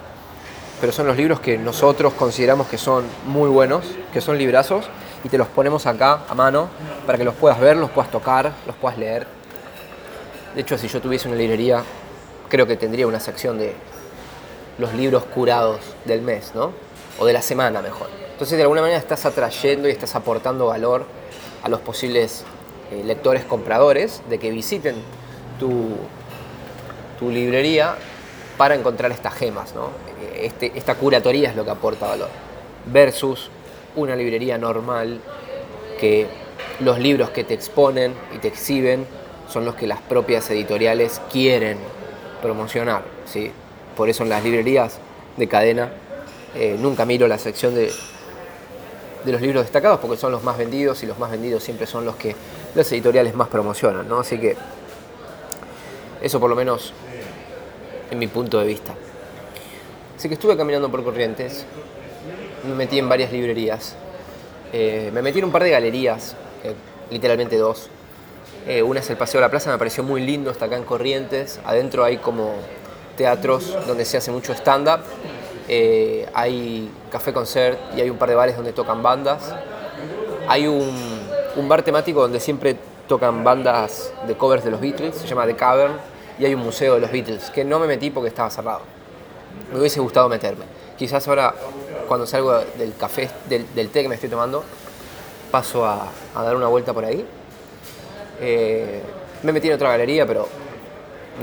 pero 0.80 0.92
son 0.92 1.06
los 1.06 1.16
libros 1.16 1.40
que 1.40 1.56
nosotros 1.56 2.14
consideramos 2.14 2.66
que 2.66 2.78
son 2.78 3.04
muy 3.26 3.48
buenos, 3.48 3.84
que 4.12 4.20
son 4.20 4.38
librazos, 4.38 4.86
y 5.24 5.28
te 5.28 5.38
los 5.38 5.48
ponemos 5.48 5.86
acá 5.86 6.20
a 6.28 6.34
mano 6.34 6.68
para 7.06 7.18
que 7.18 7.24
los 7.24 7.34
puedas 7.34 7.58
ver, 7.58 7.76
los 7.76 7.90
puedas 7.90 8.10
tocar, 8.10 8.52
los 8.66 8.76
puedas 8.76 8.98
leer. 8.98 9.26
De 10.54 10.60
hecho, 10.60 10.78
si 10.78 10.86
yo 10.86 11.00
tuviese 11.00 11.26
una 11.26 11.36
librería, 11.36 11.82
creo 12.48 12.66
que 12.66 12.76
tendría 12.76 13.06
una 13.06 13.18
sección 13.18 13.58
de 13.58 13.74
los 14.78 14.92
libros 14.92 15.24
curados 15.24 15.80
del 16.04 16.20
mes, 16.20 16.52
¿no? 16.54 16.72
o 17.18 17.24
de 17.26 17.32
la 17.32 17.42
semana 17.42 17.80
mejor. 17.80 18.08
Entonces 18.32 18.56
de 18.56 18.62
alguna 18.62 18.80
manera 18.80 18.98
estás 18.98 19.24
atrayendo 19.24 19.88
y 19.88 19.92
estás 19.92 20.14
aportando 20.14 20.66
valor 20.66 21.06
a 21.62 21.68
los 21.68 21.80
posibles 21.80 22.44
eh, 22.90 23.02
lectores 23.04 23.44
compradores 23.44 24.22
de 24.28 24.38
que 24.38 24.50
visiten 24.50 24.96
tu, 25.58 25.96
tu 27.18 27.30
librería 27.30 27.94
para 28.58 28.74
encontrar 28.74 29.12
estas 29.12 29.34
gemas. 29.34 29.74
¿no? 29.74 29.90
Este, 30.36 30.72
esta 30.74 30.96
curatoría 30.96 31.50
es 31.50 31.56
lo 31.56 31.64
que 31.64 31.70
aporta 31.70 32.06
valor. 32.08 32.28
Versus 32.86 33.50
una 33.96 34.16
librería 34.16 34.58
normal 34.58 35.20
que 35.98 36.26
los 36.80 36.98
libros 36.98 37.30
que 37.30 37.44
te 37.44 37.54
exponen 37.54 38.14
y 38.34 38.38
te 38.38 38.48
exhiben 38.48 39.06
son 39.48 39.64
los 39.64 39.74
que 39.74 39.86
las 39.86 40.00
propias 40.00 40.50
editoriales 40.50 41.20
quieren 41.30 41.78
promocionar. 42.42 43.02
¿sí? 43.24 43.50
Por 43.96 44.08
eso 44.08 44.22
en 44.24 44.30
las 44.30 44.42
librerías 44.42 44.98
de 45.36 45.48
cadena 45.48 45.92
eh, 46.54 46.76
nunca 46.78 47.04
miro 47.04 47.28
la 47.28 47.38
sección 47.38 47.74
de, 47.74 47.92
de 49.24 49.32
los 49.32 49.40
libros 49.40 49.62
destacados 49.62 50.00
porque 50.00 50.16
son 50.16 50.32
los 50.32 50.42
más 50.42 50.58
vendidos 50.58 51.02
y 51.02 51.06
los 51.06 51.18
más 51.18 51.30
vendidos 51.30 51.62
siempre 51.62 51.86
son 51.86 52.04
los 52.04 52.16
que 52.16 52.34
las 52.74 52.90
editoriales 52.92 53.34
más 53.34 53.48
promocionan. 53.48 54.08
¿no? 54.08 54.18
Así 54.18 54.38
que 54.38 54.56
eso 56.22 56.40
por 56.40 56.50
lo 56.50 56.56
menos 56.56 56.92
en 58.10 58.18
mi 58.18 58.26
punto 58.26 58.58
de 58.58 58.66
vista. 58.66 58.94
Así 60.16 60.28
que 60.28 60.34
estuve 60.34 60.56
caminando 60.56 60.90
por 60.90 61.04
Corrientes, 61.04 61.66
me 62.68 62.74
metí 62.74 62.98
en 62.98 63.08
varias 63.08 63.32
librerías, 63.32 63.94
eh, 64.72 65.10
me 65.12 65.22
metí 65.22 65.38
en 65.38 65.46
un 65.46 65.52
par 65.52 65.62
de 65.62 65.70
galerías, 65.70 66.34
eh, 66.62 66.74
literalmente 67.10 67.56
dos. 67.56 67.88
Eh, 68.66 68.82
una 68.82 69.00
es 69.00 69.10
el 69.10 69.16
Paseo 69.16 69.40
de 69.40 69.46
la 69.46 69.50
Plaza, 69.50 69.70
me 69.70 69.78
pareció 69.78 70.02
muy 70.02 70.22
lindo, 70.22 70.50
está 70.50 70.64
acá 70.64 70.76
en 70.76 70.84
Corrientes. 70.84 71.60
Adentro 71.64 72.02
hay 72.02 72.16
como 72.16 72.54
teatros 73.16 73.76
donde 73.86 74.04
se 74.04 74.16
hace 74.16 74.30
mucho 74.30 74.52
stand-up. 74.52 75.00
hay 76.34 76.90
café 77.10 77.32
concert 77.32 77.78
y 77.96 78.00
hay 78.00 78.10
un 78.10 78.16
par 78.16 78.28
de 78.28 78.34
bares 78.34 78.56
donde 78.56 78.72
tocan 78.72 79.02
bandas. 79.02 79.54
Hay 80.48 80.66
un, 80.66 81.20
un 81.56 81.68
bar 81.68 81.82
temático 81.82 82.20
donde 82.20 82.40
siempre 82.40 82.76
tocan 83.06 83.44
bandas 83.44 84.12
de 84.26 84.34
covers 84.34 84.64
de 84.64 84.70
los 84.70 84.80
Beatles, 84.80 85.14
se 85.14 85.26
llama 85.26 85.46
The 85.46 85.56
Cavern, 85.56 85.94
y 86.38 86.46
hay 86.46 86.54
un 86.54 86.62
museo 86.62 86.94
de 86.94 87.00
los 87.00 87.12
Beatles, 87.12 87.50
que 87.50 87.64
no 87.64 87.78
me 87.78 87.86
metí 87.86 88.10
porque 88.10 88.28
estaba 88.28 88.50
cerrado. 88.50 88.80
Me 89.72 89.78
hubiese 89.78 90.00
gustado 90.00 90.28
meterme. 90.28 90.64
Quizás 90.96 91.26
ahora, 91.28 91.54
cuando 92.06 92.26
salgo 92.26 92.52
del 92.78 92.96
café, 92.96 93.30
del, 93.48 93.88
té 93.88 94.02
que 94.02 94.08
me 94.08 94.14
estoy 94.14 94.30
tomando, 94.30 94.64
paso 95.50 95.86
a, 95.86 96.08
dar 96.34 96.56
una 96.56 96.68
vuelta 96.68 96.92
por 96.92 97.04
ahí. 97.04 97.24
Eh, 98.40 99.02
me 99.42 99.52
metí 99.52 99.68
en 99.68 99.74
otra 99.74 99.90
galería, 99.90 100.26
pero 100.26 100.48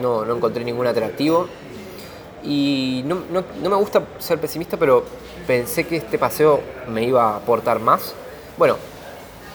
no, 0.01 0.23
encontré 0.25 0.63
ningún 0.63 0.87
atractivo. 0.87 1.47
Y 2.43 3.03
no, 3.05 3.23
me 3.69 3.75
gusta 3.75 4.03
ser 4.19 4.39
pesimista, 4.39 4.77
pero 4.77 5.03
pensé 5.45 5.85
que 5.85 5.97
este 5.97 6.17
paseo 6.17 6.59
me 6.87 7.03
iba 7.03 7.31
a 7.31 7.35
aportar 7.37 7.79
más. 7.79 8.13
Bueno, 8.57 8.77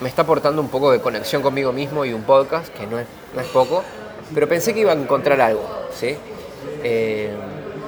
me 0.01 0.09
está 0.09 0.23
aportando 0.23 0.61
un 0.63 0.69
poco 0.69 0.93
de 0.93 1.01
conexión 1.01 1.43
conmigo 1.43 1.73
mismo 1.73 2.05
y 2.05 2.13
un 2.13 2.23
podcast, 2.23 2.69
que 2.69 2.87
no 2.87 2.99
es, 2.99 3.07
no 3.35 3.41
es 3.41 3.49
poco, 3.49 3.83
pero 4.35 4.49
pensé 4.49 4.75
que 4.75 4.81
iba 4.81 4.93
a 4.93 4.95
encontrar 4.95 5.41
algo, 5.41 5.65
¿sí? 5.93 6.17
Eh, 6.83 7.31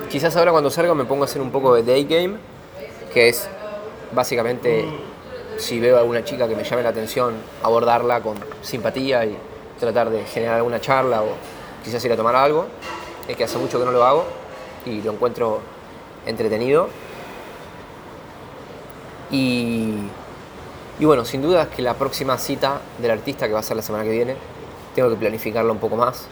quizás 0.09 0.35
ahora 0.37 0.51
cuando 0.51 0.71
salga 0.71 0.95
me 0.95 1.05
pongo 1.05 1.23
a 1.23 1.27
hacer 1.27 1.43
un 1.43 1.51
poco 1.51 1.75
de 1.75 1.83
day 1.83 2.05
game, 2.05 2.37
que 3.19 3.31
es 3.31 3.49
básicamente 4.13 4.85
si 5.57 5.81
veo 5.81 5.97
a 5.97 6.01
alguna 6.01 6.23
chica 6.23 6.47
que 6.47 6.55
me 6.55 6.63
llame 6.63 6.85
la 6.85 6.91
atención, 6.91 7.35
abordarla 7.65 8.21
con 8.21 8.37
simpatía 8.63 9.25
y 9.25 9.37
tratar 9.81 10.09
de 10.09 10.25
generar 10.25 10.59
alguna 10.59 10.81
charla 10.81 11.23
o 11.23 11.31
quizás 11.83 12.05
ir 12.05 12.13
a 12.13 12.17
tomar 12.17 12.37
algo, 12.37 12.67
es 13.27 13.37
que 13.37 13.43
hace 13.43 13.59
mucho 13.59 13.81
que 13.81 13.85
no 13.85 13.91
lo 13.91 14.05
hago 14.05 14.25
y 14.87 15.03
lo 15.03 15.11
encuentro 15.11 15.59
entretenido. 16.27 16.91
Y, 19.33 19.95
y 21.01 21.05
bueno, 21.05 21.25
sin 21.25 21.43
duda 21.43 21.63
es 21.63 21.69
que 21.71 21.83
la 21.83 21.95
próxima 21.95 22.39
cita 22.39 22.81
del 22.99 23.11
artista, 23.11 23.49
que 23.49 23.53
va 23.53 23.59
a 23.59 23.65
ser 23.65 23.77
la 23.77 23.83
semana 23.83 24.05
que 24.05 24.11
viene, 24.11 24.37
tengo 24.95 25.11
que 25.11 25.17
planificarlo 25.17 25.73
un 25.73 25.81
poco 25.81 25.97
más. 25.97 26.29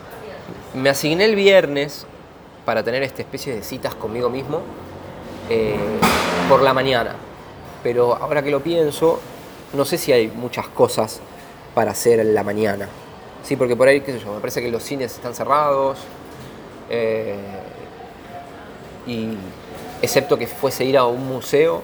Me 0.73 0.88
asigné 0.88 1.25
el 1.25 1.35
viernes 1.35 2.07
para 2.64 2.85
tener 2.85 3.02
esta 3.02 3.23
especie 3.23 3.57
de 3.57 3.64
citas 3.64 3.97
conmigo 3.97 4.31
mismo 4.31 4.62
eh, 5.49 5.76
por 6.49 6.62
la 6.62 6.73
mañana. 6.75 7.15
Pero 7.83 8.15
ahora 8.15 8.43
que 8.43 8.50
lo 8.50 8.61
pienso, 8.61 9.21
no 9.73 9.85
sé 9.85 9.99
si 9.99 10.12
hay 10.12 10.29
muchas 10.29 10.69
cosas 10.69 11.21
para 11.75 11.93
hacer 11.93 12.21
en 12.21 12.35
la 12.35 12.43
mañana. 12.43 12.88
Sí, 13.43 13.57
porque 13.57 13.76
por 13.76 13.88
ahí, 13.88 14.00
qué 14.00 14.12
sé 14.12 14.19
yo, 14.19 14.33
me 14.33 14.41
parece 14.41 14.61
que 14.61 14.71
los 14.71 14.83
cines 14.83 15.15
están 15.15 15.35
cerrados. 15.35 15.99
Eh, 16.91 17.37
y 19.07 19.37
excepto 20.03 20.37
que 20.37 20.47
fuese 20.47 20.85
ir 20.85 20.99
a 20.99 21.05
un 21.05 21.26
museo, 21.26 21.83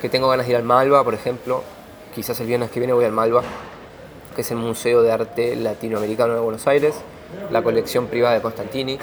que 0.00 0.08
tengo 0.08 0.28
ganas 0.28 0.46
de 0.46 0.52
ir 0.52 0.56
al 0.56 0.64
Malva, 0.64 1.04
por 1.04 1.14
ejemplo. 1.14 1.62
Quizás 2.14 2.38
el 2.40 2.46
viernes 2.46 2.70
que 2.70 2.80
viene 2.80 2.92
voy 2.92 3.04
al 3.04 3.12
Malva 3.12 3.42
que 4.34 4.42
es 4.42 4.50
el 4.50 4.56
Museo 4.56 5.02
de 5.02 5.12
Arte 5.12 5.56
Latinoamericano 5.56 6.34
de 6.34 6.40
Buenos 6.40 6.66
Aires, 6.66 6.94
la 7.50 7.62
colección 7.62 8.06
privada 8.06 8.34
de 8.34 8.40
Constantini, 8.40 8.98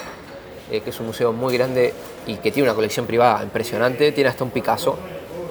eh, 0.72 0.82
que 0.82 0.92
es 0.92 1.00
un 1.00 1.08
museo 1.08 1.34
muy 1.34 1.58
grande 1.58 1.94
y 2.28 2.36
que 2.36 2.52
tiene 2.52 2.70
una 2.70 2.76
colección 2.76 3.06
privada 3.06 3.44
impresionante, 3.44 4.12
tiene 4.12 4.30
hasta 4.30 4.44
un 4.44 4.52
Picasso, 4.52 4.98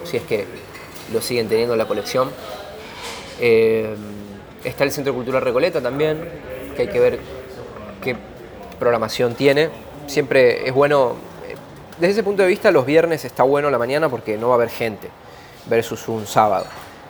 si 0.04 0.16
es 0.16 0.22
que 0.22 0.46
lo 1.12 1.20
siguen 1.20 1.48
teniendo 1.48 1.74
en 1.74 1.78
la 1.78 1.86
colección. 1.86 2.30
Eh, 3.40 3.94
está 4.64 4.84
el 4.84 4.92
Centro 4.92 5.14
Cultural 5.14 5.42
Recoleta 5.42 5.80
también, 5.80 6.28
que 6.76 6.82
hay 6.82 6.88
que 6.88 7.00
ver 7.00 7.18
qué 8.02 8.16
programación 8.78 9.34
tiene. 9.34 9.70
Siempre 10.06 10.68
es 10.68 10.74
bueno, 10.74 11.16
eh, 11.48 11.56
desde 11.98 12.12
ese 12.12 12.22
punto 12.22 12.42
de 12.42 12.48
vista 12.48 12.70
los 12.70 12.86
viernes 12.86 13.24
está 13.24 13.42
bueno 13.42 13.70
la 13.70 13.78
mañana 13.78 14.08
porque 14.08 14.36
no 14.36 14.48
va 14.48 14.54
a 14.54 14.56
haber 14.56 14.70
gente 14.70 15.08
versus 15.66 16.08
un 16.08 16.26
sábado. 16.26 16.66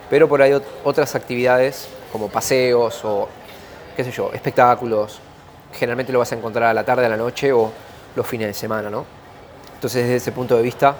Pero 0.09 0.27
por 0.27 0.41
ahí 0.41 0.59
otras 0.83 1.13
actividades 1.15 1.87
como 2.11 2.29
paseos 2.29 2.99
o, 3.03 3.27
qué 3.95 4.03
sé 4.03 4.11
yo, 4.11 4.31
espectáculos. 4.33 5.19
Generalmente 5.73 6.11
lo 6.11 6.17
vas 6.17 6.31
a 6.31 6.35
encontrar 6.35 6.69
a 6.69 6.73
la 6.73 6.83
tarde, 6.83 7.05
a 7.05 7.09
la 7.09 7.17
noche 7.17 7.53
o 7.53 7.71
los 8.15 8.25
fines 8.25 8.47
de 8.47 8.53
semana, 8.53 8.89
¿no? 8.89 9.05
Entonces, 9.75 10.03
desde 10.03 10.15
ese 10.17 10.31
punto 10.31 10.57
de 10.57 10.63
vista, 10.63 10.95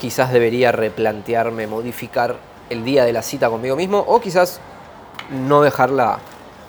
quizás 0.00 0.32
debería 0.32 0.72
replantearme, 0.72 1.66
modificar 1.66 2.36
el 2.70 2.84
día 2.84 3.04
de 3.04 3.12
la 3.12 3.22
cita 3.22 3.50
conmigo 3.50 3.76
mismo 3.76 3.98
o 3.98 4.20
quizás 4.20 4.60
no 5.30 5.62
dejarla 5.62 6.18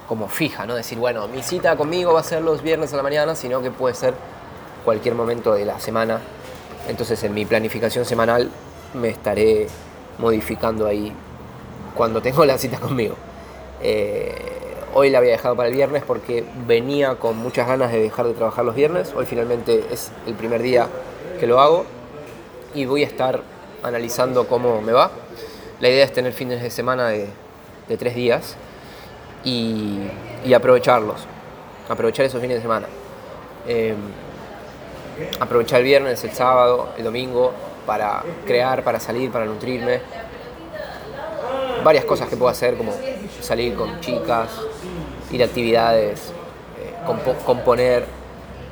como 0.07 0.27
fija, 0.27 0.65
¿no? 0.65 0.75
Decir, 0.75 0.97
bueno, 0.97 1.27
mi 1.27 1.41
cita 1.41 1.75
conmigo 1.75 2.13
va 2.13 2.19
a 2.19 2.23
ser 2.23 2.41
los 2.41 2.61
viernes 2.61 2.93
a 2.93 2.97
la 2.97 3.03
mañana, 3.03 3.35
sino 3.35 3.61
que 3.61 3.71
puede 3.71 3.95
ser 3.95 4.13
cualquier 4.83 5.15
momento 5.15 5.53
de 5.53 5.65
la 5.65 5.79
semana. 5.79 6.19
Entonces, 6.87 7.23
en 7.23 7.33
mi 7.33 7.45
planificación 7.45 8.05
semanal 8.05 8.49
me 8.93 9.09
estaré 9.09 9.67
modificando 10.19 10.85
ahí 10.85 11.11
cuando 11.95 12.21
tengo 12.21 12.45
la 12.45 12.57
cita 12.57 12.79
conmigo. 12.79 13.15
Eh, 13.81 14.54
hoy 14.97 15.09
la 15.09 15.17
había 15.17 15.31
dejado 15.31 15.57
para 15.57 15.67
el 15.67 15.75
viernes 15.75 16.03
porque 16.07 16.45
venía 16.65 17.15
con 17.15 17.35
muchas 17.35 17.67
ganas 17.67 17.91
de 17.91 17.99
dejar 17.99 18.27
de 18.27 18.33
trabajar 18.33 18.63
los 18.63 18.75
viernes. 18.75 19.13
Hoy 19.13 19.25
finalmente 19.25 19.83
es 19.91 20.09
el 20.25 20.35
primer 20.35 20.61
día 20.61 20.87
que 21.37 21.45
lo 21.45 21.59
hago 21.59 21.85
y 22.73 22.85
voy 22.85 23.03
a 23.03 23.05
estar 23.05 23.41
analizando 23.83 24.47
cómo 24.47 24.81
me 24.81 24.93
va. 24.93 25.11
La 25.81 25.89
idea 25.89 26.05
es 26.05 26.13
tener 26.13 26.31
fines 26.31 26.61
de 26.61 26.69
semana 26.69 27.09
de, 27.09 27.27
tres 27.97 28.15
días 28.15 28.55
y, 29.43 29.99
aprovecharlos, 30.55 31.25
aprovechar 31.89 32.25
esos 32.25 32.39
fines 32.39 32.55
de 32.55 32.61
semana. 32.61 32.87
Em, 33.67 33.97
aprovechar 35.41 35.79
el 35.79 35.85
viernes, 35.85 36.23
el 36.23 36.31
sábado, 36.31 36.93
el 36.97 37.03
domingo 37.03 37.51
para 37.85 38.23
crear, 38.45 38.81
para 38.81 39.01
salir, 39.01 39.29
para 39.29 39.43
nutrirme, 39.43 39.99
varias 41.83 42.05
cosas 42.05 42.29
que 42.29 42.37
puedo 42.37 42.49
hacer, 42.49 42.77
como 42.77 42.93
salir 43.41 43.75
con 43.75 43.99
chicas, 43.99 44.49
ir 45.35 45.43
a 45.43 45.45
actividades, 45.45 46.31
eh, 46.79 46.93
componer. 47.45 48.05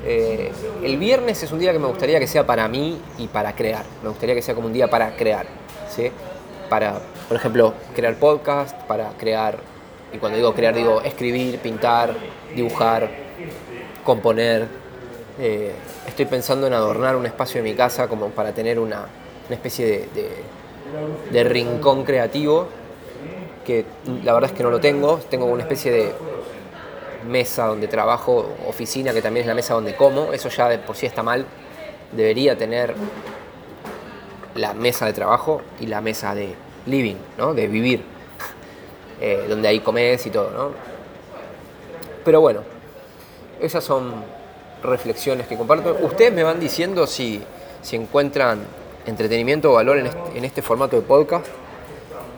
Eh, 0.05 0.51
el 0.83 0.97
viernes 0.97 1.43
es 1.43 1.51
un 1.51 1.59
día 1.59 1.71
que 1.71 1.79
me 1.79 1.87
gustaría 1.87 2.19
que 2.19 2.27
sea 2.27 2.45
para 2.45 2.67
mí 2.67 2.99
y 3.17 3.27
para 3.27 3.53
crear. 3.53 3.85
Me 4.01 4.09
gustaría 4.09 4.35
que 4.35 4.41
sea 4.41 4.55
como 4.55 4.67
un 4.67 4.73
día 4.73 4.89
para 4.89 5.15
crear. 5.15 5.45
¿sí? 5.89 6.11
Para, 6.69 6.99
por 7.27 7.37
ejemplo, 7.37 7.73
crear 7.95 8.15
podcast, 8.15 8.75
para 8.83 9.09
crear, 9.11 9.57
y 10.11 10.17
cuando 10.17 10.37
digo 10.37 10.53
crear 10.53 10.75
digo 10.75 11.01
escribir, 11.01 11.59
pintar, 11.59 12.15
dibujar, 12.55 13.09
componer. 14.03 14.67
Eh, 15.39 15.71
estoy 16.07 16.25
pensando 16.25 16.67
en 16.67 16.73
adornar 16.73 17.15
un 17.15 17.25
espacio 17.25 17.61
de 17.61 17.69
mi 17.69 17.75
casa 17.75 18.07
como 18.07 18.27
para 18.29 18.53
tener 18.53 18.79
una, 18.79 19.05
especie 19.49 20.07
de 21.31 21.43
rincón 21.43 22.03
creativo 22.03 22.67
que 23.63 23.85
la 24.23 24.33
verdad 24.33 24.51
es 24.51 24.57
que 24.57 24.63
no 24.63 24.69
lo 24.69 24.79
tengo. 24.79 25.19
Tengo 25.29 25.45
una 25.45 25.63
especie 25.63 25.91
de 25.91 26.11
mesa 27.23 27.67
donde 27.67 27.87
trabajo, 27.87 28.49
oficina, 28.67 29.13
que 29.13 29.21
también 29.21 29.43
es 29.43 29.47
la 29.47 29.55
mesa 29.55 29.73
donde 29.73 29.95
como. 29.95 30.33
Eso 30.33 30.49
ya 30.49 30.69
de 30.69 30.77
por 30.79 30.95
sí 30.95 31.05
está 31.05 31.23
mal. 31.23 31.45
Debería 32.11 32.57
tener 32.57 32.95
la 34.55 34.73
mesa 34.73 35.05
de 35.05 35.13
trabajo 35.13 35.61
y 35.79 35.87
la 35.87 36.01
mesa 36.01 36.35
de 36.35 36.53
living, 36.85 37.15
¿no? 37.37 37.53
de 37.53 37.67
vivir, 37.67 38.03
eh, 39.21 39.45
donde 39.47 39.67
ahí 39.67 39.79
comes 39.79 40.25
y 40.25 40.29
todo. 40.29 40.51
¿no? 40.51 40.71
Pero 42.23 42.41
bueno, 42.41 42.61
esas 43.59 43.83
son 43.83 44.13
reflexiones 44.83 45.47
que 45.47 45.57
comparto. 45.57 45.97
Ustedes 46.01 46.33
me 46.33 46.43
van 46.43 46.59
diciendo 46.59 47.07
si, 47.07 47.41
si 47.81 47.95
encuentran 47.95 48.59
entretenimiento 49.05 49.71
o 49.71 49.73
valor 49.75 49.97
en 49.97 50.45
este, 50.45 50.61
formato 50.61 50.95
de 50.95 51.01
podcast 51.01 51.47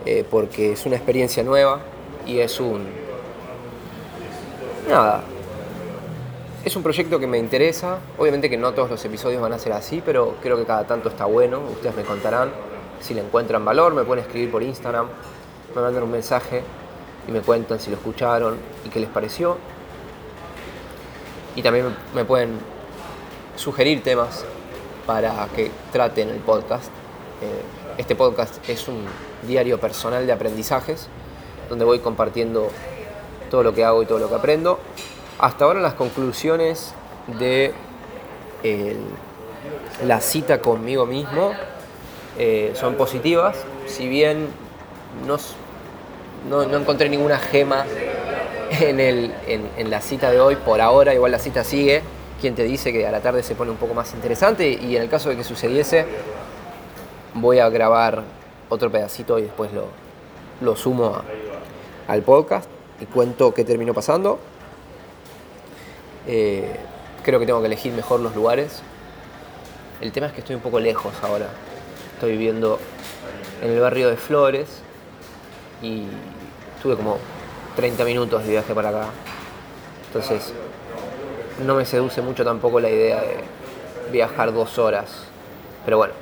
eh, 0.05 0.25
porque 0.29 0.71
es 0.71 0.85
una 0.85 0.95
experiencia 0.95 1.43
nueva 1.43 1.81
y 2.25 2.39
es 2.39 2.59
un... 2.59 3.04
Nada. 4.87 5.23
es 6.63 6.75
un 6.75 6.83
proyecto 6.83 7.19
que 7.19 7.25
me 7.25 7.39
interesa. 7.39 7.97
Obviamente 8.17 8.49
que 8.49 8.57
no 8.57 8.73
todos 8.73 8.89
los 8.89 9.03
episodios 9.03 9.41
van 9.41 9.53
a 9.53 9.59
ser 9.59 9.73
así, 9.73 10.01
pero 10.05 10.35
creo 10.41 10.57
que 10.57 10.65
cada 10.65 10.85
tanto 10.85 11.09
está 11.09 11.25
bueno. 11.25 11.59
Ustedes 11.71 11.95
me 11.95 12.03
contarán 12.03 12.51
si 12.99 13.13
le 13.13 13.21
encuentran 13.21 13.65
valor, 13.65 13.93
me 13.93 14.03
pueden 14.03 14.23
escribir 14.23 14.51
por 14.51 14.63
Instagram, 14.63 15.07
me 15.75 15.81
mandan 15.81 16.03
un 16.03 16.11
mensaje 16.11 16.61
y 17.27 17.31
me 17.31 17.41
cuentan 17.41 17.79
si 17.79 17.89
lo 17.89 17.97
escucharon 17.97 18.57
y 18.85 18.89
qué 18.89 18.99
les 18.99 19.09
pareció. 19.09 19.57
Y 21.55 21.61
también 21.61 21.95
me 22.13 22.25
pueden 22.25 22.59
sugerir 23.55 24.03
temas 24.03 24.45
para 25.05 25.47
que 25.55 25.71
traten 25.91 26.29
el 26.29 26.39
podcast. 26.39 26.91
Eh, 27.41 27.97
este 27.97 28.15
podcast 28.15 28.67
es 28.69 28.87
un 28.87 29.03
diario 29.47 29.79
personal 29.79 30.25
de 30.25 30.33
aprendizajes 30.33 31.07
donde 31.69 31.85
voy 31.85 31.99
compartiendo 31.99 32.69
todo 33.49 33.63
lo 33.63 33.73
que 33.73 33.83
hago 33.83 34.03
y 34.03 34.05
todo 34.05 34.19
lo 34.19 34.29
que 34.29 34.35
aprendo. 34.35 34.79
Hasta 35.39 35.65
ahora 35.65 35.79
las 35.81 35.93
conclusiones 35.93 36.93
de 37.39 37.73
la 40.05 40.21
cita 40.21 40.59
conmigo 40.59 41.05
mismo 41.05 41.53
eh, 42.37 42.73
son 42.75 42.95
positivas, 42.95 43.55
si 43.87 44.07
bien 44.07 44.47
no, 45.25 45.37
no, 46.49 46.77
encontré 46.77 47.09
ninguna 47.09 47.37
gema 47.37 47.85
en, 48.81 48.99
el, 48.99 49.33
en, 49.47 49.89
la 49.89 50.01
cita 50.01 50.31
de 50.31 50.39
hoy, 50.39 50.57
por 50.57 50.81
ahora 50.81 51.13
igual 51.13 51.31
la 51.31 51.39
cita 51.39 51.63
sigue, 51.63 52.01
quien 52.41 52.55
te 52.55 52.63
dice 52.63 52.91
que 52.91 53.07
a 53.07 53.11
la 53.11 53.21
tarde 53.21 53.41
se 53.41 53.55
pone 53.55 53.71
un 53.71 53.77
poco 53.77 53.93
más 53.93 54.13
interesante 54.13 54.69
y 54.69 54.97
en 54.97 55.03
el 55.03 55.09
caso 55.09 55.29
de 55.29 55.37
que 55.37 55.43
sucediese 55.43 56.05
voy 57.33 57.59
a 57.59 57.69
grabar 57.69 58.23
otro 58.69 58.91
pedacito 58.91 59.39
y 59.39 59.43
después 59.43 59.71
lo, 59.71 59.85
lo 60.61 60.75
sumo 60.75 61.21
al 62.07 62.21
podcast 62.21 62.74
y 62.99 63.05
cuento 63.05 63.53
qué 63.53 63.63
terminó 63.63 63.93
pasando. 63.93 64.39
Eh, 66.27 66.75
creo 67.23 67.39
que 67.39 67.45
tengo 67.45 67.59
que 67.61 67.67
elegir 67.67 67.93
mejor 67.93 68.19
los 68.19 68.35
lugares. 68.35 68.81
El 70.01 70.11
tema 70.11 70.27
es 70.27 70.33
que 70.33 70.39
estoy 70.39 70.55
un 70.55 70.61
poco 70.61 70.79
lejos 70.79 71.13
ahora. 71.21 71.47
Estoy 72.13 72.31
viviendo 72.31 72.79
en 73.61 73.71
el 73.71 73.79
barrio 73.79 74.09
de 74.09 74.17
Flores 74.17 74.67
y 75.81 76.03
tuve 76.81 76.95
como 76.95 77.17
30 77.75 78.03
minutos 78.05 78.43
de 78.43 78.51
viaje 78.51 78.73
para 78.73 78.89
acá. 78.89 79.07
Entonces, 80.07 80.53
no 81.65 81.75
me 81.75 81.85
seduce 81.85 82.21
mucho 82.21 82.43
tampoco 82.43 82.79
la 82.79 82.89
idea 82.89 83.21
de 83.21 83.37
viajar 84.11 84.53
dos 84.53 84.77
horas. 84.77 85.25
Pero 85.83 85.97
bueno, 85.97 86.13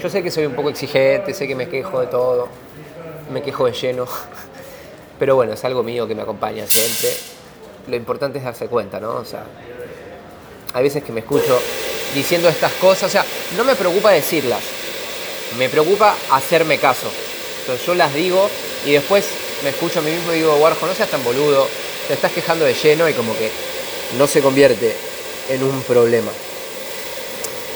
yo 0.00 0.08
sé 0.08 0.22
que 0.22 0.30
soy 0.30 0.46
un 0.46 0.54
poco 0.54 0.70
exigente, 0.70 1.34
sé 1.34 1.46
que 1.46 1.54
me 1.54 1.68
quejo 1.68 2.00
de 2.00 2.06
todo, 2.06 2.48
me 3.32 3.42
quejo 3.42 3.66
de 3.66 3.72
lleno. 3.72 4.06
Pero 5.18 5.36
bueno, 5.36 5.52
es 5.52 5.64
algo 5.64 5.82
mío 5.82 6.06
que 6.06 6.14
me 6.14 6.22
acompaña 6.22 6.66
siempre 6.66 7.10
lo 7.86 7.96
importante 7.96 8.38
es 8.38 8.44
darse 8.44 8.66
cuenta, 8.66 9.00
¿no? 9.00 9.16
O 9.16 9.24
sea, 9.24 9.44
hay 10.72 10.82
veces 10.82 11.02
que 11.02 11.12
me 11.12 11.20
escucho 11.20 11.60
diciendo 12.14 12.48
estas 12.48 12.72
cosas, 12.74 13.04
o 13.04 13.08
sea, 13.08 13.24
no 13.56 13.64
me 13.64 13.74
preocupa 13.74 14.10
decirlas, 14.10 14.62
me 15.58 15.68
preocupa 15.68 16.16
hacerme 16.30 16.78
caso. 16.78 17.08
Entonces 17.60 17.86
yo 17.86 17.94
las 17.94 18.12
digo 18.14 18.48
y 18.86 18.92
después 18.92 19.26
me 19.62 19.70
escucho 19.70 19.98
a 19.98 20.02
mí 20.02 20.10
mismo 20.10 20.32
y 20.32 20.36
digo, 20.36 20.56
Guarjo, 20.56 20.86
no 20.86 20.94
seas 20.94 21.10
tan 21.10 21.24
boludo, 21.24 21.66
te 22.08 22.14
estás 22.14 22.32
quejando 22.32 22.64
de 22.64 22.74
lleno 22.74 23.08
y 23.08 23.12
como 23.12 23.36
que 23.36 23.50
no 24.18 24.26
se 24.26 24.40
convierte 24.40 24.94
en 25.50 25.62
un 25.62 25.82
problema. 25.82 26.30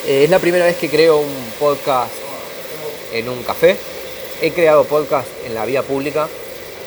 Eh, 0.06 0.24
es 0.24 0.30
la 0.30 0.38
primera 0.38 0.64
vez 0.64 0.76
que 0.76 0.88
creo 0.88 1.18
un 1.18 1.52
podcast 1.58 2.12
en 3.12 3.28
un 3.28 3.42
café. 3.42 3.76
He 4.40 4.52
creado 4.52 4.84
podcast 4.84 5.26
en 5.44 5.54
la 5.54 5.64
vía 5.64 5.82
pública. 5.82 6.28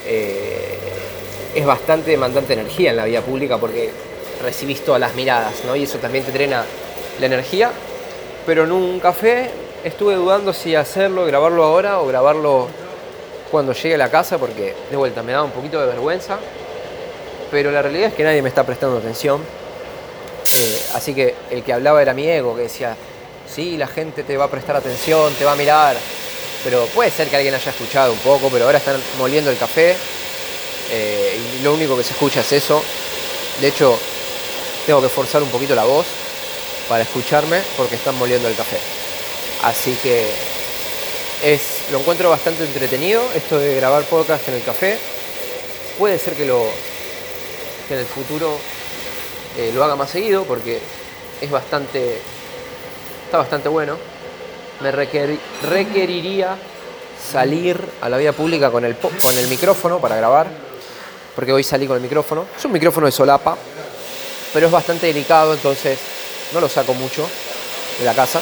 Eh, 0.05 0.77
es 1.53 1.65
bastante 1.65 2.12
demandante 2.12 2.53
energía 2.53 2.91
en 2.91 2.98
la 2.98 3.05
vida 3.05 3.22
pública 3.22 3.58
porque 3.58 3.91
recibís 4.41 4.84
todas 4.84 5.01
las 5.01 5.15
miradas, 5.15 5.53
¿no? 5.65 5.75
Y 5.75 5.84
eso 5.84 5.98
también 5.98 6.24
te 6.24 6.31
drena 6.31 6.63
la 7.20 7.25
energía. 7.25 7.72
Pero 8.46 8.63
en 8.63 8.72
un 8.72 9.00
café 9.00 9.51
estuve 9.84 10.15
dudando 10.15 10.53
si 10.53 10.75
hacerlo, 10.75 11.25
grabarlo 11.25 11.64
ahora 11.64 12.00
o 12.00 12.07
grabarlo 12.07 12.68
cuando 13.50 13.74
llegue 13.74 13.96
a 13.96 13.98
la 13.98 14.09
casa 14.09 14.37
porque 14.37 14.74
de 14.90 14.98
vuelta 14.98 15.22
me 15.24 15.33
da 15.33 15.44
un 15.44 15.51
poquito 15.51 15.79
de 15.79 15.87
vergüenza. 15.87 16.37
Pero 17.51 17.72
la 17.72 17.81
realidad 17.81 18.07
es 18.07 18.14
que 18.14 18.24
nadie 18.24 18.42
me 18.42 18.50
está 18.50 18.66
prestando 18.66 18.98
atención. 18.98 19.42
Eh, 20.57 20.81
así 20.96 21.14
que 21.14 21.35
el 21.50 21.64
que 21.64 21.74
hablaba 21.74 22.01
era 22.01 22.14
mi 22.14 22.27
ego, 22.27 22.55
que 22.55 22.64
decía, 22.64 22.96
sí, 23.48 23.77
la 23.77 23.87
gente 23.87 24.24
te 24.24 24.37
va 24.37 24.46
a 24.46 24.50
prestar 24.50 24.77
atención, 24.77 25.33
te 25.33 25.44
va 25.44 25.51
a 25.51 25.55
mirar. 25.55 25.98
Pero 26.64 26.86
puede 26.88 27.12
ser 27.12 27.28
que 27.28 27.36
alguien 27.36 27.54
haya 27.54 27.72
escuchado 27.72 28.14
un 28.14 28.20
poco, 28.20 28.50
pero 28.50 28.66
ahora 28.66 28.78
están 28.78 29.02
moliendo 29.18 29.50
el 29.50 29.58
café 29.58 29.96
eh, 30.92 31.40
y 31.60 31.64
lo 31.64 31.74
único 31.74 31.98
que 31.98 32.04
se 32.04 32.14
escucha 32.14 32.42
es 32.42 32.52
eso. 32.52 32.84
De 33.60 33.68
hecho, 33.68 33.98
tengo 34.86 35.02
que 35.02 35.10
forzar 35.10 35.42
un 35.42 35.50
poquito 35.50 35.74
la 35.74 35.86
voz 35.86 36.06
para 36.90 37.04
escucharme 37.04 37.62
porque 37.78 37.96
están 37.96 38.18
moliendo 38.18 38.48
el 38.48 38.56
café. 38.56 38.78
Así 39.64 39.98
que 40.04 40.30
es, 41.44 41.62
lo 41.92 42.00
encuentro 42.00 42.30
bastante 42.30 42.64
entretenido 42.64 43.24
esto 43.36 43.58
de 43.58 43.76
grabar 43.76 44.04
podcast 44.04 44.48
en 44.50 44.56
el 44.56 44.64
café. 44.64 44.98
Puede 45.98 46.20
ser 46.20 46.34
que, 46.34 46.46
lo, 46.46 46.66
en 47.90 48.00
el 48.00 48.06
futuro 48.06 48.58
eh, 49.58 49.72
lo 49.74 49.84
haga 49.84 49.96
más 49.96 50.10
seguido 50.10 50.44
porque 50.44 50.80
es 51.40 51.50
bastante, 51.50 52.18
está 53.26 53.38
bastante 53.38 53.70
bueno. 53.70 53.98
Me 54.81 54.91
requeriría 54.91 56.57
salir 57.31 57.79
a 58.01 58.09
la 58.09 58.17
vía 58.17 58.33
pública 58.33 58.72
con 58.72 58.83
el, 58.83 58.96
con 58.98 59.37
el 59.37 59.48
micrófono 59.48 60.00
para 60.00 60.15
grabar 60.15 60.72
porque 61.35 61.51
hoy 61.51 61.63
salí 61.63 61.87
con 61.87 61.98
el 61.98 62.01
micrófono. 62.01 62.46
Es 62.57 62.65
un 62.65 62.72
micrófono 62.72 63.05
de 63.05 63.11
solapa, 63.11 63.57
pero 64.53 64.65
es 64.65 64.72
bastante 64.72 65.07
delicado, 65.07 65.53
entonces 65.53 65.98
no 66.53 66.59
lo 66.59 66.70
saco 66.70 66.94
mucho 66.94 67.27
de 68.00 68.05
la 68.05 68.13
casa, 68.13 68.41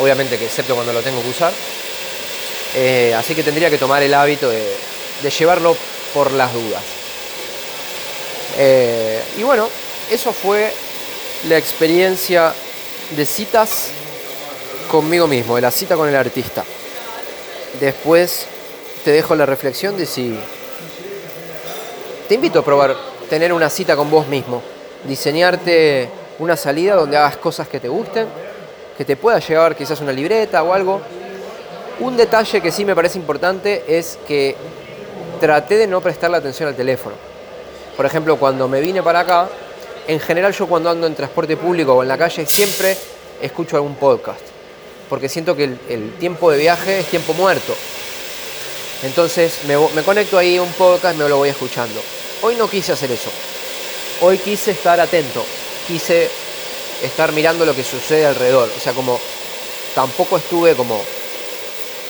obviamente 0.00 0.38
que 0.38 0.46
excepto 0.46 0.74
cuando 0.74 0.92
lo 0.92 1.00
tengo 1.00 1.22
que 1.22 1.28
usar. 1.28 1.52
Eh, 2.74 3.14
así 3.16 3.34
que 3.34 3.42
tendría 3.42 3.70
que 3.70 3.78
tomar 3.78 4.02
el 4.02 4.12
hábito 4.12 4.50
de, 4.50 4.74
llevarlo 5.30 5.76
por 6.12 6.30
las 6.32 6.52
dudas. 6.52 6.82
Eh, 8.58 9.22
y 9.38 9.42
bueno, 9.42 9.68
eso 10.10 10.32
fue 10.32 10.72
la 11.48 11.56
experiencia 11.56 12.52
de 13.16 13.26
citas 13.26 13.88
conmigo 14.86 15.26
mismo, 15.26 15.56
de 15.56 15.62
la 15.62 15.70
cita 15.70 15.96
con 15.96 16.08
el 16.08 16.16
artista. 16.16 16.64
Después 17.80 18.46
te 19.04 19.12
dejo 19.12 19.34
la 19.34 19.46
reflexión 19.46 19.96
de 19.96 20.06
si 20.06 20.36
te 22.28 22.34
invito 22.34 22.60
a 22.60 22.64
probar 22.64 22.96
tener 23.28 23.52
una 23.52 23.70
cita 23.70 23.96
con 23.96 24.10
vos 24.10 24.26
mismo, 24.26 24.62
diseñarte 25.04 26.08
una 26.38 26.56
salida 26.56 26.94
donde 26.94 27.16
hagas 27.16 27.36
cosas 27.36 27.68
que 27.68 27.80
te 27.80 27.88
gusten, 27.88 28.26
que 28.96 29.04
te 29.04 29.16
pueda 29.16 29.38
llevar 29.38 29.76
quizás 29.76 30.00
una 30.00 30.12
libreta 30.12 30.62
o 30.62 30.72
algo. 30.72 31.00
Un 32.00 32.16
detalle 32.16 32.60
que 32.60 32.72
sí 32.72 32.84
me 32.84 32.94
parece 32.94 33.18
importante 33.18 33.84
es 33.86 34.18
que 34.26 34.54
traté 35.40 35.76
de 35.76 35.86
no 35.86 36.00
prestarle 36.00 36.38
atención 36.38 36.68
al 36.68 36.76
teléfono. 36.76 37.14
Por 37.96 38.06
ejemplo, 38.06 38.36
cuando 38.36 38.68
me 38.68 38.80
vine 38.80 39.02
para 39.02 39.20
acá, 39.20 39.48
en 40.06 40.20
general 40.20 40.52
yo 40.52 40.66
cuando 40.66 40.90
ando 40.90 41.06
en 41.06 41.14
transporte 41.14 41.56
público 41.56 41.94
o 41.94 42.02
en 42.02 42.08
la 42.08 42.18
calle 42.18 42.46
siempre 42.46 42.96
escucho 43.40 43.76
algún 43.76 43.96
podcast, 43.96 44.40
porque 45.08 45.28
siento 45.28 45.56
que 45.56 45.64
el, 45.64 46.12
tiempo 46.18 46.50
de 46.50 46.58
viaje 46.58 47.00
es 47.00 47.06
tiempo 47.06 47.32
muerto. 47.34 47.74
Entonces 49.02 49.60
me, 49.66 50.02
conecto 50.02 50.38
ahí 50.38 50.56
a 50.56 50.62
un 50.62 50.72
podcast 50.72 51.14
y 51.14 51.18
me 51.18 51.28
lo 51.28 51.38
voy 51.38 51.50
escuchando. 51.50 52.00
Hoy 52.42 52.56
no 52.56 52.68
quise 52.68 52.92
hacer 52.92 53.10
eso. 53.10 53.30
Hoy 54.20 54.38
quise 54.38 54.72
estar 54.72 54.98
atento. 54.98 55.44
Quise 55.86 56.28
estar 57.02 57.32
mirando 57.32 57.64
lo 57.64 57.74
que 57.74 57.84
sucede 57.84 58.26
alrededor. 58.26 58.70
O 58.76 58.80
sea, 58.80 58.92
como 58.92 59.20
tampoco 59.94 60.38
estuve 60.38 60.74
como 60.74 61.00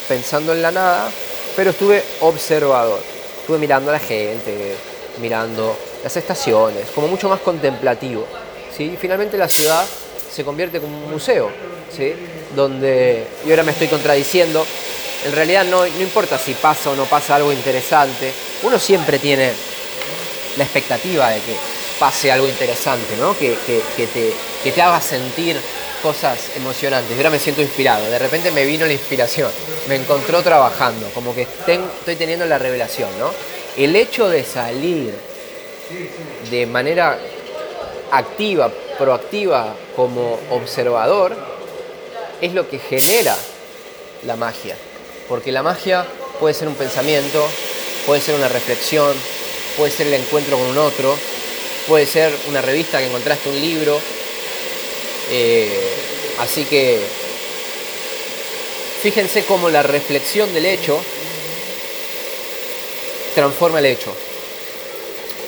pensando 0.09 0.52
en 0.52 0.62
la 0.62 0.70
nada, 0.70 1.11
pero 1.54 1.70
estuve 1.70 2.02
observador. 2.20 3.00
Estuve 3.40 3.59
mirando 3.59 3.90
a 3.90 3.94
la 3.94 4.00
gente, 4.00 4.76
mirando 5.20 5.76
las 6.02 6.16
estaciones, 6.16 6.87
como 6.94 7.09
mucho 7.09 7.28
más 7.28 7.40
contemplativo. 7.40 8.26
¿sí? 8.76 8.96
finalmente 9.00 9.38
la 9.38 9.48
ciudad 9.48 9.85
se 10.30 10.44
convierte 10.44 10.80
como 10.80 10.96
un 10.96 11.10
museo, 11.10 11.50
¿sí? 11.94 12.12
donde, 12.54 13.26
y 13.46 13.50
ahora 13.50 13.62
me 13.62 13.72
estoy 13.72 13.88
contradiciendo, 13.88 14.66
en 15.24 15.32
realidad 15.32 15.64
no, 15.64 15.86
no 15.86 16.00
importa 16.00 16.38
si 16.38 16.54
pasa 16.54 16.90
o 16.90 16.96
no 16.96 17.04
pasa 17.04 17.36
algo 17.36 17.52
interesante, 17.52 18.32
uno 18.62 18.78
siempre 18.78 19.18
tiene 19.18 19.52
la 20.56 20.64
expectativa 20.64 21.30
de 21.30 21.40
que 21.40 21.56
pase 21.98 22.30
algo 22.30 22.48
interesante, 22.48 23.16
¿no? 23.18 23.36
que, 23.36 23.56
te, 23.64 24.70
te 24.70 24.82
haga 24.82 25.00
sentir 25.00 25.56
cosas 26.02 26.38
emocionantes. 26.56 27.12
Y 27.12 27.16
ahora 27.16 27.30
me 27.30 27.38
siento 27.38 27.62
inspirado. 27.62 28.08
De 28.10 28.18
repente 28.18 28.50
me 28.50 28.64
vino 28.64 28.86
la 28.86 28.92
inspiración. 28.92 29.50
Me 29.88 29.96
encontró 29.96 30.42
trabajando. 30.42 31.08
Como 31.14 31.34
que 31.34 31.42
estoy 31.42 32.16
teniendo 32.16 32.46
la 32.46 32.58
revelación. 32.58 33.08
¿no? 33.18 33.30
El 33.76 33.96
hecho 33.96 34.28
de 34.28 34.44
salir 34.44 35.14
de 36.50 36.66
manera 36.66 37.18
activa, 38.10 38.70
proactiva, 38.98 39.74
como 39.94 40.38
observador, 40.50 41.37
es 42.40 42.52
lo 42.52 42.68
que 42.68 42.78
genera 42.78 43.37
la 44.24 44.37
magia. 44.37 44.76
Porque 45.28 45.52
la 45.52 45.62
magia 45.62 46.06
puede 46.38 46.54
ser 46.54 46.68
un 46.68 46.74
pensamiento, 46.74 47.46
puede 48.06 48.20
ser 48.20 48.35
una 48.35 48.48
reflexión, 48.48 49.14
puede 49.76 49.90
ser 49.90 50.06
el 50.09 50.14
encuentro 50.14 50.56
con 50.56 50.66
un 50.66 50.78
otro, 50.78 51.16
puede 51.87 52.06
ser 52.06 52.32
una 52.48 52.62
revista 52.62 52.98
que 52.98 53.06
encontraste, 53.06 53.48
un 53.48 53.61
libro. 53.61 53.98
Eh, 55.30 55.90
así 56.40 56.64
que 56.64 57.00
fíjense 59.02 59.44
cómo 59.44 59.68
la 59.68 59.82
reflexión 59.82 60.52
del 60.54 60.66
hecho 60.66 60.98
transforma 63.35 63.80
el 63.80 63.87
hecho. 63.87 64.12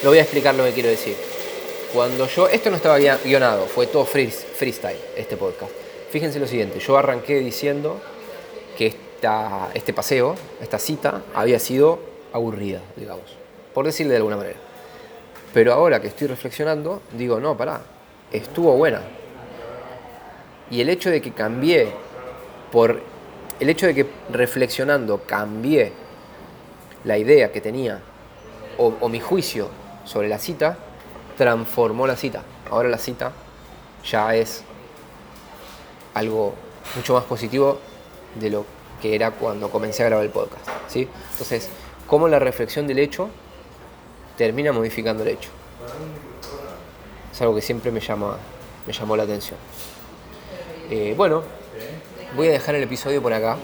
Lo 0.03 0.11
voy 0.11 0.19
a 0.19 0.23
explicar 0.23 0.55
lo 0.55 0.65
que 0.65 0.73
quiero 0.73 0.91
decir. 0.91 1.28
Cuando 1.93 2.27
yo, 2.27 2.49
esto 2.49 2.69
no 2.69 2.77
estaba 2.77 2.99
guionado, 2.99 3.65
fue 3.65 3.87
todo 3.87 4.05
freestyle, 4.05 4.99
este 5.17 5.39
podcast. 5.39 5.73
Fíjense 6.11 6.39
lo 6.39 6.47
siguiente, 6.47 6.81
yo 6.81 6.99
arranqué 6.99 7.39
diciendo 7.39 7.99
que 8.77 8.89
esta, 8.89 9.71
este 9.73 9.95
paseo, 9.95 10.35
esta 10.61 10.79
cita, 10.79 11.23
había 11.35 11.59
sido 11.59 11.99
aburrida, 12.35 12.83
digamos, 12.95 13.25
por 13.73 13.87
decirle 13.87 14.11
de 14.11 14.17
alguna 14.19 14.37
manera. 14.37 14.59
Pero 15.55 15.73
ahora 15.73 15.99
que 15.99 16.09
estoy 16.09 16.27
reflexionando, 16.27 17.01
digo, 17.13 17.41
no, 17.41 17.57
pará, 17.57 17.81
estuvo 18.33 18.77
buena. 18.77 19.01
Y 20.71 20.83
el 20.83 20.91
hecho 20.91 21.09
de 21.09 21.23
que 21.23 21.33
cambié, 21.33 21.89
por 22.71 23.01
el 23.61 23.71
hecho 23.71 23.87
de 23.87 23.95
que 23.95 24.07
reflexionando 24.31 25.23
cambié 25.27 25.93
la 27.05 27.17
idea 27.17 27.51
que 27.51 27.63
tenía 27.63 28.03
o, 28.77 28.93
o 29.01 29.09
mi 29.09 29.21
juicio 29.21 29.71
sobre 30.05 30.29
la 30.29 30.39
cita, 30.39 30.77
transformó 31.39 32.07
la 32.07 32.17
cita. 32.17 32.43
Ahora 32.71 32.91
la 32.91 32.99
cita 32.99 33.33
ya 34.05 34.35
es 34.35 34.63
algo 36.13 36.55
mucho 36.97 37.15
más 37.15 37.25
positivo 37.25 37.79
de 38.35 38.51
lo 38.51 38.67
que 39.01 39.15
era 39.15 39.31
cuando 39.31 39.71
comencé 39.71 40.03
a 40.03 40.07
grabar 40.07 40.27
el 40.27 40.33
podcast. 40.33 40.69
¿sí? 40.89 41.09
Entonces, 41.33 41.69
cómo 42.07 42.29
la 42.29 42.41
reflexión 42.41 42.87
del 42.87 42.99
hecho 42.99 43.31
termina 44.37 44.73
modificando 44.73 45.23
el 45.23 45.31
hecho. 45.31 45.51
Es 47.33 47.41
algo 47.41 47.55
que 47.55 47.63
siempre 47.63 47.93
me, 47.93 48.01
llama, 48.01 48.37
me 48.87 48.93
llamó 48.93 49.17
la 49.17 49.23
atención. 49.23 49.59
Eh, 50.91 51.15
bueno, 51.17 51.43
voy 52.35 52.49
a 52.49 52.53
dejar 52.53 52.75
el 52.75 52.83
episodio 52.83 53.23
por 53.23 53.33
acá. 53.33 53.57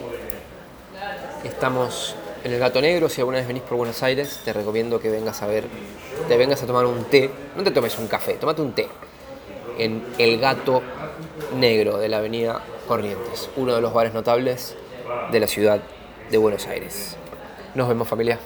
Estamos 1.43 2.15
en 2.45 2.53
el 2.53 2.61
Gato 2.61 2.81
Negro. 2.81 3.09
Si 3.09 3.21
alguna 3.21 3.39
vez 3.39 3.49
venís 3.49 3.63
por 3.63 3.77
Buenos 3.77 4.03
Aires, 4.03 4.41
te 4.45 4.53
recomiendo 4.53 5.01
que 5.01 5.11
vengas 5.11 5.43
a 5.43 5.47
ver, 5.47 5.65
te 6.29 6.37
vengas 6.37 6.63
a 6.63 6.67
tomar 6.67 6.87
un 6.87 7.05
té. 7.05 7.31
No 7.57 7.65
te 7.65 7.71
tomes 7.71 7.99
un 7.99 8.07
café, 8.07 8.35
tómate 8.35 8.63
un 8.63 8.73
té. 8.73 8.87
En 9.79 10.05
el 10.19 10.39
Gato 10.39 10.83
Negro 11.57 11.99
de 11.99 12.09
la 12.09 12.19
Avenida 12.19 12.63
Corrientes, 12.87 13.49
uno 13.57 13.75
de 13.75 13.81
los 13.81 13.93
bares 13.93 14.15
notables 14.15 14.77
de 15.33 15.41
la 15.41 15.49
ciudad 15.49 15.81
de 16.31 16.39
Buenos 16.39 16.67
Aires. 16.67 17.17
Nos 17.75 17.89
vemos 17.89 18.07
familia. 18.07 18.39